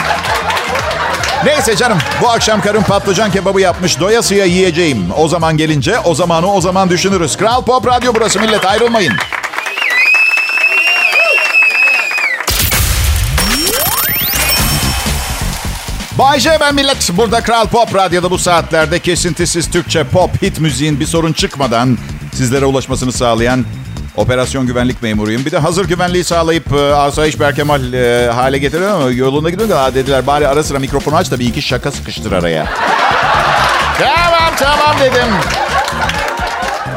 Neyse 1.44 1.76
canım 1.76 1.98
bu 2.22 2.28
akşam 2.28 2.60
karım 2.60 2.82
patlıcan 2.82 3.30
kebabı 3.30 3.60
yapmış 3.60 4.00
doyasıya 4.00 4.44
yiyeceğim. 4.44 5.06
O 5.16 5.28
zaman 5.28 5.56
gelince 5.56 5.98
o 6.00 6.14
zamanı 6.14 6.52
o 6.52 6.60
zaman 6.60 6.90
düşünürüz. 6.90 7.36
Kral 7.36 7.64
Pop 7.64 7.86
Radyo 7.86 8.12
burası 8.14 8.40
millet 8.40 8.66
ayrılmayın. 8.66 9.12
Bay 16.18 16.40
J 16.40 16.50
ben 16.60 16.74
millet. 16.74 17.10
Burada 17.16 17.40
Kral 17.40 17.66
Pop 17.66 17.94
Radyo'da 17.94 18.30
bu 18.30 18.38
saatlerde 18.38 18.98
kesintisiz 18.98 19.70
Türkçe 19.70 20.04
pop 20.04 20.42
hit 20.42 20.60
müziğin 20.60 21.00
bir 21.00 21.06
sorun 21.06 21.32
çıkmadan 21.32 21.98
sizlere 22.34 22.64
ulaşmasını 22.64 23.12
sağlayan 23.12 23.64
operasyon 24.16 24.66
güvenlik 24.66 25.02
memuruyum. 25.02 25.44
Bir 25.44 25.50
de 25.50 25.58
hazır 25.58 25.84
güvenliği 25.88 26.24
sağlayıp 26.24 26.72
e, 26.72 26.94
asayiş 26.94 27.40
Berkemal 27.40 27.92
e, 27.92 28.30
hale 28.30 28.58
getiriyor 28.58 28.90
ama 28.90 29.10
yolunda 29.10 29.50
gidiyor 29.50 29.68
da 29.68 29.94
dediler 29.94 30.26
bari 30.26 30.48
ara 30.48 30.62
sıra 30.62 30.78
mikrofonu 30.78 31.16
aç 31.16 31.30
da 31.30 31.38
bir 31.38 31.46
iki 31.46 31.62
şaka 31.62 31.92
sıkıştır 31.92 32.32
araya. 32.32 32.66
tamam 33.98 34.52
tamam 34.58 34.96
dedim. 35.00 35.26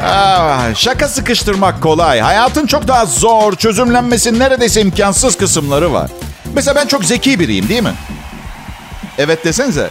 Ah, 0.05 0.75
şaka 0.75 1.07
sıkıştırmak 1.07 1.81
kolay. 1.81 2.19
Hayatın 2.19 2.67
çok 2.67 2.87
daha 2.87 3.05
zor, 3.05 3.55
çözümlenmesi 3.55 4.39
neredeyse 4.39 4.81
imkansız 4.81 5.37
kısımları 5.37 5.93
var. 5.93 6.11
Mesela 6.53 6.75
ben 6.75 6.87
çok 6.87 7.05
zeki 7.05 7.39
biriyim 7.39 7.69
değil 7.69 7.83
mi? 7.83 7.93
Evet 9.17 9.45
desenize. 9.45 9.89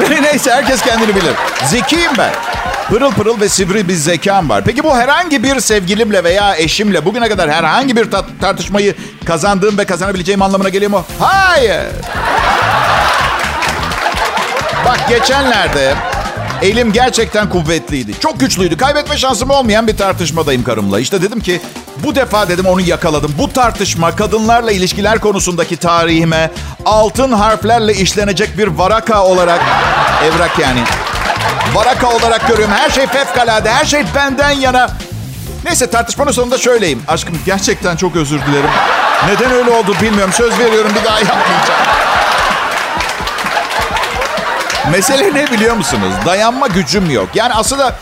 Neyse 0.22 0.50
herkes 0.50 0.82
kendini 0.82 1.16
bilir. 1.16 1.34
Zekiyim 1.64 2.10
ben. 2.18 2.32
Pırıl 2.90 3.10
pırıl 3.12 3.40
ve 3.40 3.48
sivri 3.48 3.88
bir 3.88 3.94
zekam 3.94 4.48
var. 4.48 4.64
Peki 4.64 4.84
bu 4.84 4.96
herhangi 4.96 5.42
bir 5.42 5.60
sevgilimle 5.60 6.24
veya 6.24 6.56
eşimle 6.56 7.04
bugüne 7.04 7.28
kadar 7.28 7.50
herhangi 7.50 7.96
bir 7.96 8.04
tar- 8.04 8.24
tartışmayı 8.40 8.94
kazandığım 9.24 9.78
ve 9.78 9.84
kazanabileceğim 9.84 10.42
anlamına 10.42 10.68
geliyor 10.68 10.90
mu? 10.90 11.04
Hayır. 11.18 11.80
Bak 14.84 15.08
geçenlerde 15.08 15.94
elim 16.62 16.92
gerçekten 16.92 17.48
kuvvetliydi. 17.50 18.20
Çok 18.20 18.40
güçlüydü. 18.40 18.76
Kaybetme 18.76 19.16
şansım 19.18 19.50
olmayan 19.50 19.86
bir 19.86 19.96
tartışmadayım 19.96 20.64
karımla. 20.64 21.00
İşte 21.00 21.22
dedim 21.22 21.40
ki 21.40 21.60
bu 22.04 22.14
defa 22.14 22.48
dedim 22.48 22.66
onu 22.66 22.80
yakaladım. 22.80 23.34
Bu 23.38 23.52
tartışma 23.52 24.16
kadınlarla 24.16 24.72
ilişkiler 24.72 25.18
konusundaki 25.18 25.76
tarihime 25.76 26.50
altın 26.84 27.32
harflerle 27.32 27.94
işlenecek 27.94 28.58
bir 28.58 28.66
varaka 28.66 29.24
olarak 29.24 29.60
evrak 30.24 30.58
yani. 30.58 30.80
Varaka 31.74 32.08
olarak 32.10 32.48
görüyorum. 32.48 32.74
Her 32.74 32.90
şey 32.90 33.06
fevkalade. 33.06 33.70
Her 33.70 33.84
şey 33.84 34.04
benden 34.14 34.50
yana. 34.50 34.90
Neyse 35.64 35.90
tartışmanın 35.90 36.32
sonunda 36.32 36.58
şöyleyim. 36.58 37.02
Aşkım 37.08 37.38
gerçekten 37.46 37.96
çok 37.96 38.16
özür 38.16 38.40
dilerim. 38.40 38.70
Neden 39.26 39.52
öyle 39.52 39.70
oldu 39.70 39.94
bilmiyorum. 40.02 40.32
Söz 40.32 40.58
veriyorum 40.58 40.92
bir 41.00 41.04
daha 41.04 41.18
yapmayacağım. 41.18 41.80
Mesele 44.92 45.34
ne 45.34 45.50
biliyor 45.50 45.76
musunuz? 45.76 46.14
Dayanma 46.26 46.66
gücüm 46.66 47.10
yok. 47.10 47.28
Yani 47.34 47.54
aslında 47.54 47.94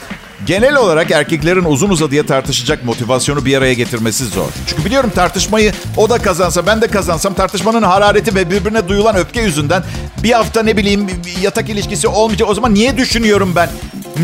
genel 0.46 0.76
olarak 0.76 1.10
erkeklerin 1.10 1.64
uzun 1.64 1.90
uzadıya 1.90 2.26
tartışacak 2.26 2.84
motivasyonu 2.84 3.44
bir 3.44 3.58
araya 3.58 3.74
getirmesi 3.74 4.24
zor. 4.24 4.48
Çünkü 4.66 4.84
biliyorum 4.84 5.10
tartışmayı 5.14 5.72
o 5.96 6.10
da 6.10 6.18
kazansa 6.18 6.66
ben 6.66 6.82
de 6.82 6.86
kazansam 6.86 7.34
tartışmanın 7.34 7.82
harareti 7.82 8.34
ve 8.34 8.50
birbirine 8.50 8.88
duyulan 8.88 9.16
öfke 9.16 9.40
yüzünden 9.40 9.82
bir 10.22 10.32
hafta 10.32 10.62
ne 10.62 10.76
bileyim 10.76 11.06
yatak 11.40 11.68
ilişkisi 11.68 12.08
olmayacak. 12.08 12.48
O 12.48 12.54
zaman 12.54 12.74
niye 12.74 12.96
düşünüyorum 12.96 13.52
ben? 13.56 13.68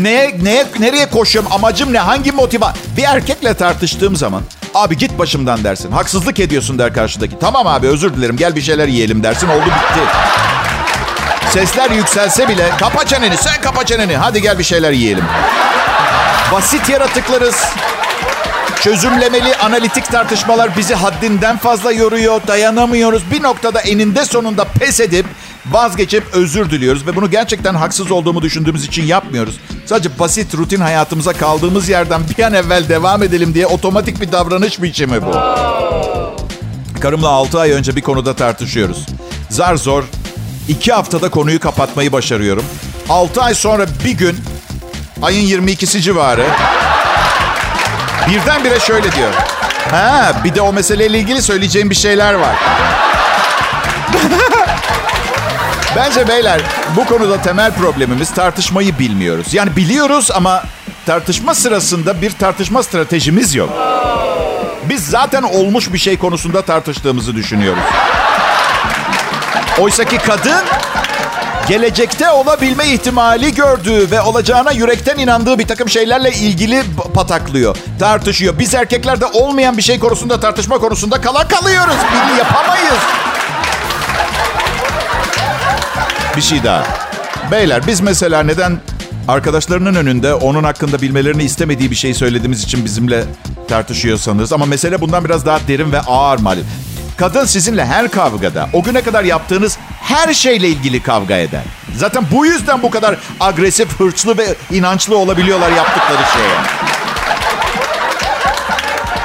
Neye, 0.01 0.39
neye, 0.43 0.65
nereye 0.79 1.09
koşuyorum? 1.09 1.51
Amacım 1.51 1.93
ne? 1.93 1.99
Hangi 1.99 2.31
motiva? 2.31 2.73
Bir 2.97 3.03
erkekle 3.03 3.53
tartıştığım 3.53 4.15
zaman 4.15 4.41
abi 4.73 4.97
git 4.97 5.19
başımdan 5.19 5.63
dersin. 5.63 5.91
Haksızlık 5.91 6.39
ediyorsun 6.39 6.79
der 6.79 6.93
karşıdaki. 6.93 7.39
Tamam 7.39 7.67
abi 7.67 7.87
özür 7.87 8.13
dilerim 8.13 8.37
gel 8.37 8.55
bir 8.55 8.61
şeyler 8.61 8.87
yiyelim 8.87 9.23
dersin. 9.23 9.47
Oldu 9.47 9.65
bitti. 9.65 10.01
Sesler 11.49 11.89
yükselse 11.89 12.49
bile 12.49 12.69
kapa 12.79 13.05
çeneni 13.05 13.37
sen 13.37 13.61
kapa 13.61 13.85
çeneni. 13.85 14.17
Hadi 14.17 14.41
gel 14.41 14.59
bir 14.59 14.63
şeyler 14.63 14.91
yiyelim. 14.91 15.23
Basit 16.51 16.89
yaratıklarız. 16.89 17.55
Çözümlemeli 18.81 19.55
analitik 19.55 20.05
tartışmalar 20.05 20.77
bizi 20.77 20.95
haddinden 20.95 21.57
fazla 21.57 21.91
yoruyor. 21.91 22.41
Dayanamıyoruz. 22.47 23.31
Bir 23.31 23.43
noktada 23.43 23.81
eninde 23.81 24.25
sonunda 24.25 24.63
pes 24.63 24.99
edip 24.99 25.25
vazgeçip 25.71 26.23
özür 26.33 26.71
diliyoruz. 26.71 27.07
Ve 27.07 27.15
bunu 27.15 27.31
gerçekten 27.31 27.75
haksız 27.75 28.11
olduğumu 28.11 28.41
düşündüğümüz 28.41 28.85
için 28.85 29.03
yapmıyoruz. 29.03 29.59
Sadece 29.85 30.19
basit 30.19 30.55
rutin 30.55 30.81
hayatımıza 30.81 31.33
kaldığımız 31.33 31.89
yerden 31.89 32.21
bir 32.37 32.43
an 32.43 32.53
evvel 32.53 32.89
devam 32.89 33.23
edelim 33.23 33.53
diye 33.53 33.67
otomatik 33.67 34.21
bir 34.21 34.31
davranış 34.31 34.81
biçimi 34.81 35.21
bu. 35.21 35.31
Karımla 36.99 37.29
6 37.29 37.59
ay 37.59 37.71
önce 37.71 37.95
bir 37.95 38.01
konuda 38.01 38.35
tartışıyoruz. 38.35 39.05
Zar 39.49 39.75
zor 39.75 40.03
iki 40.67 40.93
haftada 40.93 41.29
konuyu 41.29 41.59
kapatmayı 41.59 42.11
başarıyorum. 42.11 42.65
6 43.09 43.41
ay 43.41 43.53
sonra 43.53 43.85
bir 44.05 44.11
gün 44.11 44.37
ayın 45.21 45.63
22'si 45.63 46.01
civarı 46.01 46.45
birdenbire 48.29 48.79
şöyle 48.79 49.11
diyor. 49.11 49.33
Ha 49.91 50.33
bir 50.43 50.55
de 50.55 50.61
o 50.61 50.73
meseleyle 50.73 51.17
ilgili 51.17 51.41
söyleyeceğim 51.41 51.89
bir 51.89 51.95
şeyler 51.95 52.33
var. 52.33 52.55
Bence 55.95 56.27
beyler 56.27 56.61
bu 56.95 57.05
konuda 57.05 57.41
temel 57.41 57.71
problemimiz 57.71 58.33
tartışmayı 58.33 58.99
bilmiyoruz. 58.99 59.53
Yani 59.53 59.75
biliyoruz 59.75 60.31
ama 60.31 60.63
tartışma 61.05 61.55
sırasında 61.55 62.21
bir 62.21 62.31
tartışma 62.31 62.83
stratejimiz 62.83 63.55
yok. 63.55 63.69
Biz 64.89 65.07
zaten 65.07 65.43
olmuş 65.43 65.93
bir 65.93 65.97
şey 65.97 66.17
konusunda 66.17 66.61
tartıştığımızı 66.61 67.35
düşünüyoruz. 67.35 67.83
Oysaki 69.79 70.17
kadın 70.17 70.61
gelecekte 71.67 72.29
olabilme 72.29 72.87
ihtimali 72.87 73.53
gördüğü 73.53 74.11
ve 74.11 74.21
olacağına 74.21 74.71
yürekten 74.71 75.17
inandığı 75.17 75.59
bir 75.59 75.67
takım 75.67 75.89
şeylerle 75.89 76.31
ilgili 76.31 76.83
pataklıyor, 77.13 77.77
tartışıyor. 77.99 78.59
Biz 78.59 78.73
erkeklerde 78.73 79.25
olmayan 79.25 79.77
bir 79.77 79.81
şey 79.81 79.99
konusunda 79.99 80.39
tartışma 80.39 80.77
konusunda 80.77 81.21
kala 81.21 81.47
kalıyoruz. 81.47 81.95
Birliği 82.11 82.37
yapamayız. 82.37 82.99
Bir 86.37 86.41
şey 86.41 86.63
daha. 86.63 86.83
Beyler 87.51 87.87
biz 87.87 88.01
mesela 88.01 88.43
neden 88.43 88.79
arkadaşlarının 89.27 89.95
önünde 89.95 90.33
onun 90.33 90.63
hakkında 90.63 91.01
bilmelerini 91.01 91.43
istemediği 91.43 91.91
bir 91.91 91.95
şey 91.95 92.13
söylediğimiz 92.13 92.63
için 92.63 92.85
bizimle 92.85 93.23
tartışıyorsanız 93.67 94.53
ama 94.53 94.65
mesele 94.65 95.01
bundan 95.01 95.25
biraz 95.25 95.45
daha 95.45 95.59
derin 95.67 95.91
ve 95.91 95.99
ağır 96.01 96.39
maalesef. 96.39 96.69
Kadın 97.17 97.45
sizinle 97.45 97.85
her 97.85 98.11
kavgada 98.11 98.69
o 98.73 98.83
güne 98.83 99.01
kadar 99.01 99.23
yaptığınız 99.23 99.77
her 100.05 100.33
şeyle 100.33 100.67
ilgili 100.67 101.03
kavga 101.03 101.37
eder. 101.37 101.63
Zaten 101.97 102.23
bu 102.31 102.45
yüzden 102.45 102.83
bu 102.83 102.89
kadar 102.89 103.15
agresif, 103.39 103.99
hırçlı 103.99 104.37
ve 104.37 104.55
inançlı 104.71 105.17
olabiliyorlar 105.17 105.71
yaptıkları 105.71 106.23
şeye. 106.33 106.85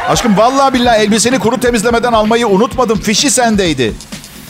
Aşkım 0.08 0.36
vallahi 0.38 0.74
billahi 0.74 0.98
elbiseni 1.02 1.38
kuru 1.38 1.60
temizlemeden 1.60 2.12
almayı 2.12 2.48
unutmadım. 2.48 3.00
Fişi 3.00 3.30
sendeydi. 3.30 3.94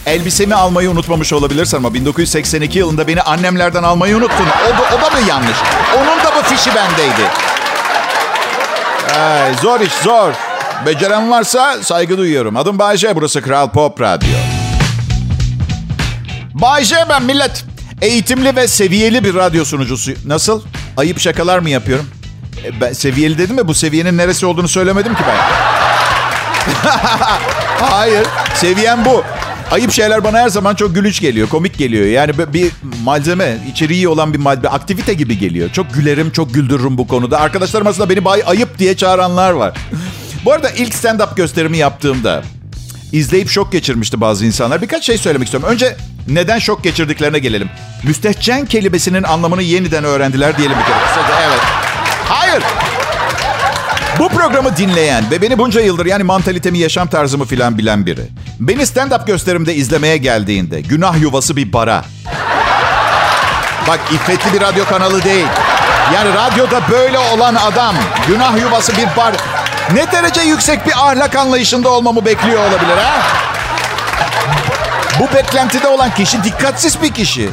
Elbisemi 0.07 0.55
almayı 0.55 0.91
unutmamış 0.91 1.33
olabilirsin 1.33 1.77
ama 1.77 1.95
1982 1.95 2.79
yılında 2.79 3.07
beni 3.07 3.23
annemlerden 3.23 3.83
almayı 3.83 4.17
unuttun. 4.17 4.47
O 4.67 4.79
da, 4.79 4.97
o 4.97 5.03
da 5.03 5.21
mı 5.21 5.29
yanlış? 5.29 5.57
Onun 5.97 6.25
da 6.25 6.31
mı 6.31 6.43
fişi 6.43 6.75
bendeydi? 6.75 7.23
Ay, 9.21 9.55
zor 9.63 9.81
iş 9.81 9.93
zor. 9.93 10.33
Beceren 10.87 11.31
varsa 11.31 11.83
saygı 11.83 12.19
duyuyorum. 12.19 12.57
Adım 12.57 12.79
Bayce, 12.79 13.17
burası 13.17 13.43
Kral 13.43 13.71
Pop 13.71 14.01
Radyo. 14.01 14.50
Bayce 16.55 16.97
ben 17.09 17.23
millet. 17.23 17.65
Eğitimli 18.03 18.57
ve 18.57 18.69
seviyeli 18.69 19.25
bir 19.25 19.35
radyo 19.35 19.65
sunucusu. 19.65 20.13
Nasıl? 20.27 20.63
Ayıp 20.97 21.21
şakalar 21.21 21.59
mı 21.59 21.71
yapıyorum? 21.71 22.07
E, 22.65 22.81
ben 22.81 22.93
seviyeli 22.93 23.39
dedim 23.39 23.57
mi? 23.57 23.69
Bu 23.69 23.75
seviyenin 23.75 24.19
neresi 24.19 24.47
olduğunu 24.47 24.69
söylemedim 24.69 25.15
ki 25.15 25.23
ben. 25.29 25.37
Hayır, 27.81 28.27
seviyem 28.55 29.05
bu. 29.05 29.25
Ayıp 29.71 29.93
şeyler 29.93 30.25
bana 30.25 30.39
her 30.39 30.49
zaman 30.49 30.75
çok 30.75 30.95
gülüç 30.95 31.21
geliyor, 31.21 31.49
komik 31.49 31.79
geliyor. 31.79 32.07
Yani 32.07 32.33
bir 32.53 32.73
malzeme, 33.05 33.59
içeriği 33.71 34.09
olan 34.09 34.35
bir 34.35 34.39
malzeme, 34.39 34.69
aktivite 34.69 35.15
gibi 35.15 35.39
geliyor. 35.39 35.71
Çok 35.73 35.95
gülerim, 35.95 36.31
çok 36.31 36.55
güldürürüm 36.55 36.99
bu 36.99 37.09
konuda. 37.09 37.41
Arkadaşlarım 37.41 37.87
aslında 37.87 38.11
beni 38.11 38.25
bay 38.25 38.43
ayıp 38.47 38.79
diye 38.79 38.97
çağıranlar 38.97 39.51
var. 39.51 39.75
Bu 40.45 40.53
arada 40.53 40.71
ilk 40.71 40.95
stand-up 40.95 41.37
gösterimi 41.37 41.79
yaptığımda 41.79 42.43
izleyip 43.13 43.51
şok 43.51 43.73
geçirmişti 43.73 44.21
bazı 44.21 44.47
insanlar. 44.47 44.83
Birkaç 44.83 45.07
şey 45.07 45.19
söylemek 45.19 45.47
istiyorum. 45.47 45.69
Önce 45.73 45.97
neden 46.35 46.59
şok 46.59 46.85
geçirdiklerine 46.85 47.39
gelelim. 47.39 47.71
Müstehcen 48.03 48.67
kelimesinin 48.67 49.23
anlamını 49.23 49.63
yeniden 49.63 50.05
öğrendiler 50.05 50.59
diyelim 50.59 50.77
bir 50.79 50.85
kere. 50.85 50.97
Evet. 51.47 51.61
Hayır. 52.29 52.63
Bu 54.19 54.29
programı 54.29 54.77
dinleyen 54.77 55.31
ve 55.31 55.43
beni 55.43 55.59
bunca 55.59 55.81
yıldır 55.81 56.07
yani 56.07 56.23
mantalitemi, 56.23 56.79
yaşam 56.79 57.09
tarzımı 57.09 57.45
filan 57.45 57.79
bilen 57.79 58.07
biri. 58.07 58.23
Beni 58.61 58.83
stand-up 58.83 59.27
gösterimde 59.27 59.75
izlemeye 59.75 60.17
geldiğinde 60.17 60.81
günah 60.81 61.21
yuvası 61.21 61.57
bir 61.57 61.73
bara. 61.73 62.05
Bak 63.89 64.01
iffetli 64.13 64.53
bir 64.53 64.61
radyo 64.61 64.85
kanalı 64.85 65.25
değil. 65.25 65.47
Yani 66.15 66.31
radyoda 66.35 66.81
böyle 66.91 67.19
olan 67.19 67.55
adam 67.55 67.95
günah 68.27 68.61
yuvası 68.61 68.93
bir 68.97 69.17
bar. 69.17 69.35
Ne 69.95 70.13
derece 70.13 70.41
yüksek 70.41 70.87
bir 70.87 70.93
ahlak 70.93 71.37
anlayışında 71.37 71.89
olmamı 71.89 72.25
bekliyor 72.25 72.61
olabilir 72.61 72.97
ha? 72.97 73.23
Bu 75.21 75.35
beklentide 75.35 75.89
olan 75.89 76.15
kişi 76.15 76.45
dikkatsiz 76.45 77.03
bir 77.03 77.13
kişi. 77.13 77.49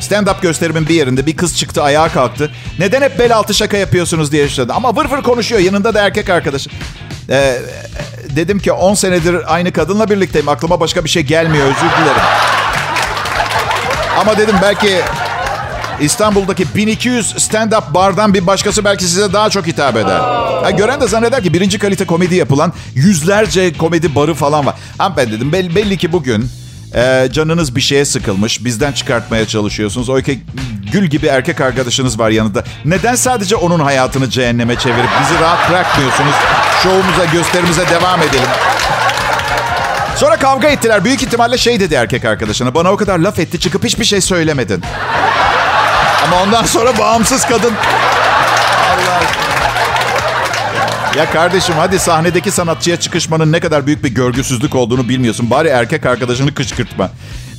Stand-up 0.00 0.42
gösterimin 0.42 0.88
bir 0.88 0.94
yerinde 0.94 1.26
bir 1.26 1.36
kız 1.36 1.56
çıktı 1.56 1.82
ayağa 1.82 2.08
kalktı. 2.08 2.50
Neden 2.78 3.02
hep 3.02 3.18
bel 3.18 3.36
altı 3.36 3.54
şaka 3.54 3.76
yapıyorsunuz 3.76 4.32
diye 4.32 4.42
yaşadı. 4.42 4.72
Ama 4.72 4.96
vır 4.96 5.10
vır 5.10 5.22
konuşuyor 5.22 5.60
yanında 5.60 5.94
da 5.94 6.00
erkek 6.00 6.30
arkadaşı. 6.30 6.70
Ee, 7.30 7.58
dedim 8.36 8.58
ki 8.58 8.72
10 8.72 8.94
senedir 8.94 9.54
aynı 9.54 9.72
kadınla 9.72 10.10
birlikteyim. 10.10 10.48
Aklıma 10.48 10.80
başka 10.80 11.04
bir 11.04 11.10
şey 11.10 11.22
gelmiyor 11.22 11.64
özür 11.66 11.76
dilerim. 11.76 12.22
Ama 14.20 14.38
dedim 14.38 14.56
belki 14.62 15.00
İstanbul'daki 16.00 16.74
1200 16.74 17.32
stand-up 17.32 17.94
bardan 17.94 18.34
bir 18.34 18.46
başkası 18.46 18.84
belki 18.84 19.04
size 19.04 19.32
daha 19.32 19.50
çok 19.50 19.66
hitap 19.66 19.96
eder. 19.96 20.20
Ha, 20.62 20.70
gören 20.70 21.00
de 21.00 21.08
zanneder 21.08 21.42
ki 21.42 21.54
birinci 21.54 21.78
kalite 21.78 22.06
komedi 22.06 22.34
yapılan 22.34 22.72
yüzlerce 22.94 23.72
komedi 23.72 24.14
barı 24.14 24.34
falan 24.34 24.66
var. 24.66 24.74
Ben 25.16 25.32
dedim 25.32 25.52
belli 25.52 25.96
ki 25.96 26.12
bugün 26.12 26.59
e, 26.94 27.28
canınız 27.32 27.76
bir 27.76 27.80
şeye 27.80 28.04
sıkılmış. 28.04 28.64
Bizden 28.64 28.92
çıkartmaya 28.92 29.46
çalışıyorsunuz. 29.46 30.08
Oysa 30.08 30.32
gül 30.92 31.06
gibi 31.06 31.26
erkek 31.26 31.60
arkadaşınız 31.60 32.18
var 32.18 32.30
yanında. 32.30 32.64
Neden 32.84 33.14
sadece 33.14 33.56
onun 33.56 33.80
hayatını 33.80 34.30
cehenneme 34.30 34.76
çevirip 34.76 35.10
bizi 35.20 35.40
rahat 35.40 35.70
bırakmıyorsunuz? 35.70 36.34
Şovumuza, 36.82 37.24
gösterimize 37.24 37.88
devam 37.88 38.22
edelim. 38.22 38.48
Sonra 40.16 40.36
kavga 40.36 40.68
ettiler. 40.68 41.04
Büyük 41.04 41.22
ihtimalle 41.22 41.58
şey 41.58 41.80
dedi 41.80 41.94
erkek 41.94 42.24
arkadaşına. 42.24 42.74
Bana 42.74 42.92
o 42.92 42.96
kadar 42.96 43.18
laf 43.18 43.38
etti 43.38 43.60
çıkıp 43.60 43.84
hiçbir 43.84 44.04
şey 44.04 44.20
söylemedin. 44.20 44.82
Ama 46.24 46.42
ondan 46.42 46.64
sonra 46.64 46.98
bağımsız 46.98 47.46
kadın 47.46 47.72
Allah. 48.92 49.49
Ya 51.16 51.30
kardeşim 51.30 51.74
hadi 51.78 51.98
sahnedeki 51.98 52.50
sanatçıya 52.50 53.00
çıkışmanın 53.00 53.52
ne 53.52 53.60
kadar 53.60 53.86
büyük 53.86 54.04
bir 54.04 54.08
görgüsüzlük 54.08 54.74
olduğunu 54.74 55.08
bilmiyorsun. 55.08 55.50
Bari 55.50 55.68
erkek 55.68 56.06
arkadaşını 56.06 56.54
kışkırtma. 56.54 57.10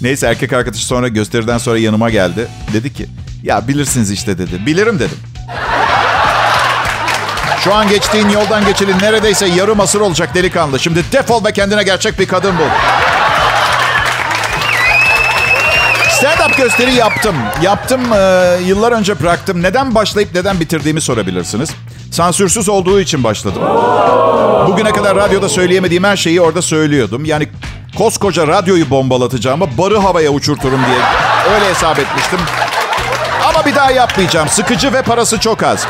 Neyse 0.02 0.28
erkek 0.28 0.54
arkadaşı 0.54 0.86
sonra 0.86 1.08
gösteriden 1.08 1.58
sonra 1.58 1.78
yanıma 1.78 2.10
geldi. 2.10 2.48
Dedi 2.74 2.94
ki 2.94 3.08
ya 3.44 3.68
bilirsiniz 3.68 4.12
işte 4.12 4.38
dedi. 4.38 4.66
Bilirim 4.66 5.00
dedim. 5.00 5.18
Şu 7.64 7.74
an 7.74 7.90
geçtiğin 7.90 8.30
yoldan 8.30 8.66
geçeli 8.66 9.00
neredeyse 9.00 9.46
yarım 9.46 9.80
asır 9.80 10.02
olacak 10.02 10.36
delikanlı. 10.36 10.80
Şimdi 10.80 11.04
defol 11.12 11.46
ve 11.46 11.52
kendine 11.52 11.84
gerçek 11.84 12.20
bir 12.20 12.28
kadın 12.28 12.58
bul. 12.58 12.64
Stand-up 16.10 16.58
gösteri 16.58 16.94
yaptım. 16.94 17.36
Yaptım, 17.62 18.14
e, 18.14 18.58
yıllar 18.66 18.92
önce 18.92 19.20
bıraktım. 19.20 19.64
Neden 19.64 19.96
başlayıp 19.96 20.36
neden 20.36 20.60
bitirdiğimi 20.60 21.02
sorabilirsiniz. 21.02 21.70
Sansürsüz 22.12 22.70
olduğu 22.70 23.00
için 23.00 23.24
başladım. 23.24 23.62
Bugüne 24.68 24.92
kadar 24.92 25.16
radyoda 25.16 25.50
söyleyemediğim 25.50 26.04
her 26.04 26.18
şeyi 26.18 26.42
orada 26.42 26.62
söylüyordum. 26.62 27.26
Yani 27.26 27.48
koskoca 27.98 28.48
radyoyu 28.48 28.90
bombalatacağıma 28.90 29.78
barı 29.78 29.98
havaya 29.98 30.32
uçurturum 30.32 30.80
diye 30.86 30.98
öyle 31.56 31.70
hesap 31.70 32.00
etmiştim. 32.00 32.40
Ama 33.50 33.66
bir 33.66 33.76
daha 33.76 33.92
yapmayacağım. 33.92 34.50
Sıkıcı 34.50 34.94
ve 34.94 35.02
parası 35.02 35.40
çok 35.40 35.64
az. 35.64 35.88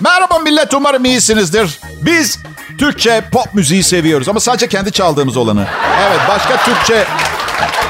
Merhaba 0.00 0.38
millet 0.38 0.74
umarım 0.74 1.04
iyisinizdir. 1.04 1.80
Biz 2.02 2.38
Türkçe 2.78 3.24
pop 3.32 3.54
müziği 3.54 3.82
seviyoruz 3.82 4.28
ama 4.28 4.40
sadece 4.40 4.68
kendi 4.68 4.92
çaldığımız 4.92 5.36
olanı. 5.36 5.66
Evet 6.08 6.20
başka 6.28 6.56
Türkçe 6.56 7.04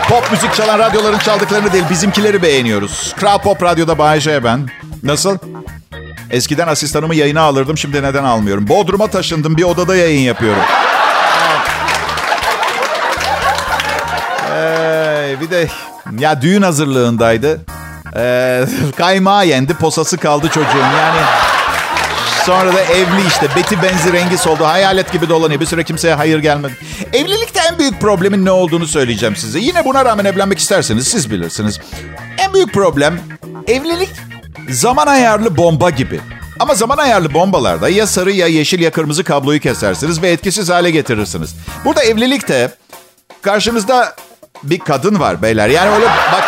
pop 0.09 0.31
müzik 0.33 0.55
çalan 0.55 0.79
radyoların 0.79 1.19
çaldıklarını 1.19 1.73
değil 1.73 1.85
bizimkileri 1.91 2.43
beğeniyoruz. 2.43 3.15
Kral 3.17 3.39
Pop 3.39 3.63
Radyo'da 3.63 3.99
Bay 3.99 4.21
J 4.21 4.45
ben. 4.45 4.69
Nasıl? 5.03 5.39
Eskiden 6.31 6.69
asistanımı 6.69 7.15
yayına 7.15 7.41
alırdım 7.41 7.79
şimdi 7.79 8.03
neden 8.03 8.25
almıyorum? 8.25 8.69
Bodrum'a 8.69 9.07
taşındım 9.07 9.57
bir 9.57 9.63
odada 9.63 9.97
yayın 9.97 10.21
yapıyorum. 10.21 10.63
Ee, 14.57 15.37
bir 15.41 15.51
de 15.51 15.69
ya 16.19 16.43
düğün 16.43 16.63
hazırlığındaydı. 16.63 17.61
Ee, 18.17 18.65
kaymağı 18.97 19.47
yendi 19.47 19.75
posası 19.75 20.17
kaldı 20.17 20.49
çocuğun 20.49 20.79
yani. 20.79 21.21
Sonra 22.47 22.73
da 22.75 22.81
evli 22.81 23.27
işte. 23.29 23.49
Beti 23.57 23.83
benzi 23.83 24.13
rengi 24.13 24.39
soldu. 24.39 24.65
Hayalet 24.65 25.13
gibi 25.13 25.29
dolanıyor. 25.29 25.61
Bir 25.61 25.67
süre 25.67 25.85
kimseye 25.85 26.15
hayır 26.15 26.39
gelmedi. 26.39 26.73
Evlilikte 27.13 27.61
en 27.73 27.79
büyük 27.79 28.01
problemin 28.01 28.45
ne 28.45 28.51
olduğunu 28.51 28.87
söyleyeceğim 28.87 29.37
size. 29.37 29.59
Yine 29.59 29.85
buna 29.85 30.05
rağmen 30.05 30.25
evlenmek 30.25 30.59
isterseniz 30.59 31.09
siz 31.09 31.31
bilirsiniz. 31.31 31.81
En 32.39 32.55
büyük 32.55 32.75
problem 32.75 33.21
evlilik 33.69 34.11
zaman 34.69 35.07
ayarlı 35.07 35.57
bomba 35.57 35.91
gibi. 35.91 36.21
Ama 36.61 36.75
zaman 36.75 36.99
ayarlı 36.99 37.35
bombalarda 37.35 37.89
ya 37.89 38.07
sarı 38.07 38.33
ya 38.33 38.47
yeşil 38.47 38.81
ya 38.81 38.91
kırmızı 38.91 39.25
kabloyu 39.25 39.61
kesersiniz 39.61 40.23
ve 40.23 40.31
etkisiz 40.31 40.71
hale 40.71 40.91
getirirsiniz. 40.91 41.55
Burada 41.85 42.03
evlilikte 42.03 42.71
karşınızda 43.43 44.17
bir 44.63 44.79
kadın 44.79 45.21
var 45.21 45.43
beyler. 45.43 45.69
Yani 45.69 45.91
öyle 45.95 46.07
bak 46.07 46.45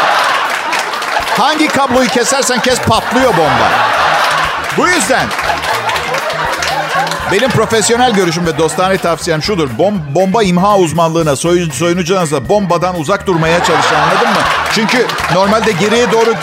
hangi 1.39 1.69
kabloyu 1.69 2.09
kesersen 2.09 2.61
kes 2.61 2.79
patlıyor 2.81 3.37
bomba. 3.37 3.71
Bu 4.77 4.89
yüzden 4.89 5.27
benim 7.33 7.51
profesyonel 7.51 8.13
görüşüm 8.15 8.47
ve 8.47 8.59
dostane 8.59 8.99
tavsiyem 8.99 9.43
şudur. 9.43 9.69
Bom, 9.79 9.95
bomba 10.15 10.43
imha 10.43 10.79
uzmanlığına, 10.79 11.37
soyun, 11.37 11.71
soyunucularınızla 11.71 12.49
bombadan 12.49 13.01
uzak 13.01 13.27
durmaya 13.27 13.65
çalışın 13.65 13.95
anladın 13.95 14.29
mı? 14.29 14.41
Çünkü 14.75 15.07
normalde 15.35 15.73
geriye 15.73 16.13
doğru 16.13 16.35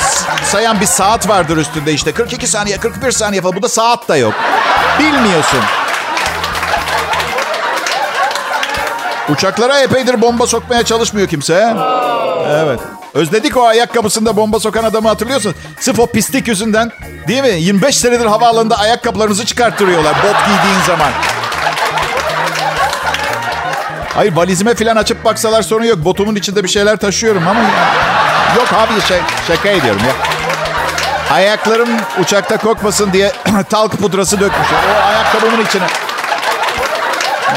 sayan 0.44 0.82
bir 0.82 0.86
saat 0.86 1.30
vardır 1.30 1.58
üstünde 1.58 1.94
işte. 1.94 2.12
42 2.12 2.48
saniye, 2.48 2.78
41 2.78 3.12
saniye 3.12 3.42
falan. 3.42 3.56
Bu 3.56 3.62
da 3.62 3.70
saat 3.70 4.10
da 4.10 4.18
yok. 4.18 4.34
Bilmiyorsun. 5.00 5.60
Uçaklara 9.30 9.80
epeydir 9.80 10.22
bomba 10.22 10.48
sokmaya 10.48 10.84
çalışmıyor 10.84 11.28
kimse. 11.28 11.76
Evet. 12.50 12.80
Özledik 13.14 13.58
o 13.58 13.64
ayakkabısında 13.64 14.38
bomba 14.38 14.60
sokan 14.60 14.84
adamı 14.84 15.08
hatırlıyorsun. 15.08 15.56
Sırf 15.80 16.00
o 16.00 16.08
pislik 16.08 16.48
yüzünden 16.48 16.92
değil 17.28 17.42
mi? 17.42 17.62
25 17.62 17.98
senedir 17.98 18.26
havaalanında 18.26 18.80
ayakkabılarınızı 18.80 19.46
çıkarttırıyorlar 19.46 20.16
bot 20.16 20.36
giydiğin 20.46 20.82
zaman. 20.88 21.12
Hayır 24.16 24.36
valizime 24.36 24.76
falan 24.76 24.96
açıp 24.96 25.26
baksalar 25.26 25.62
sorun 25.62 25.84
yok. 25.84 25.98
Botumun 26.06 26.36
içinde 26.36 26.64
bir 26.64 26.70
şeyler 26.70 26.98
taşıyorum 26.98 27.48
ama... 27.48 27.60
Yok 28.58 28.74
abi 28.74 29.02
şey, 29.02 29.20
şaka 29.48 29.70
ediyorum 29.70 30.02
ya. 30.06 30.14
Ayaklarım 31.36 31.90
uçakta 32.22 32.58
kokmasın 32.58 33.14
diye 33.14 33.32
talk 33.70 33.92
pudrası 33.92 34.40
dökmüşüm. 34.40 34.78
O 34.94 35.08
ayakkabımın 35.08 35.66
içine. 35.66 35.88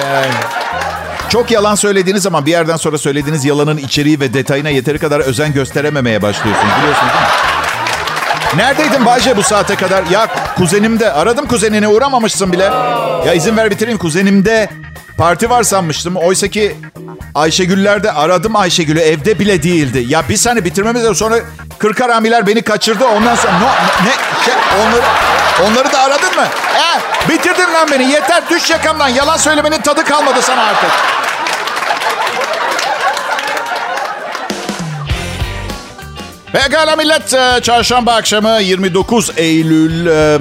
Yani... 0.02 0.55
Çok 1.28 1.50
yalan 1.50 1.74
söylediğiniz 1.74 2.22
zaman 2.22 2.46
bir 2.46 2.50
yerden 2.50 2.76
sonra 2.76 2.98
söylediğiniz 2.98 3.44
yalanın 3.44 3.76
içeriği 3.76 4.20
ve 4.20 4.34
detayına 4.34 4.68
yeteri 4.68 4.98
kadar 4.98 5.20
özen 5.20 5.52
gösterememeye 5.52 6.22
başlıyorsunuz. 6.22 6.74
Biliyorsunuz 6.78 7.12
değil 7.12 7.22
mi? 7.22 7.56
Neredeydin 8.56 9.06
Bayce 9.06 9.36
bu 9.36 9.42
saate 9.42 9.76
kadar? 9.76 10.04
Ya 10.10 10.28
kuzenimde. 10.56 11.12
Aradım 11.12 11.46
kuzenini 11.46 11.88
uğramamışsın 11.88 12.52
bile. 12.52 12.64
Ya 13.26 13.34
izin 13.34 13.56
ver 13.56 13.70
bitireyim. 13.70 13.98
Kuzenimde 13.98 14.68
parti 15.18 15.50
var 15.50 15.62
sanmıştım. 15.62 16.16
Oysa 16.16 16.48
ki 16.48 16.76
Ayşegüller'de 17.34 18.12
aradım 18.12 18.56
Ayşegül'ü. 18.56 19.00
Evde 19.00 19.38
bile 19.38 19.62
değildi. 19.62 20.04
Ya 20.08 20.22
bir 20.28 20.36
saniye 20.36 20.64
bitirmemiz 20.64 21.02
lazım. 21.02 21.14
Sonra 21.14 21.36
kırk 21.78 22.00
haramiler 22.00 22.46
beni 22.46 22.62
kaçırdı. 22.62 23.04
Ondan 23.04 23.34
sonra 23.34 23.52
no, 23.52 23.66
ne 24.04 24.44
şey, 24.44 24.54
onları 24.80 25.02
onları 25.64 25.92
da 25.92 26.00
aradın 26.00 26.36
mı? 26.36 26.46
He, 26.74 27.00
bitirdin 27.28 27.74
lan 27.74 27.88
beni. 27.92 28.04
Yeter 28.10 28.42
düş 28.50 28.70
yakamdan. 28.70 29.08
Yalan 29.08 29.36
söylemenin 29.36 29.80
tadı 29.80 30.04
kalmadı 30.04 30.42
sana 30.42 30.62
artık. 30.62 30.90
Pekala 36.52 36.96
millet. 36.96 37.34
e, 37.34 37.60
Çarşamba 37.62 38.14
akşamı 38.14 38.60
29 38.60 39.30
Eylül. 39.36 40.06
e, 40.06 40.38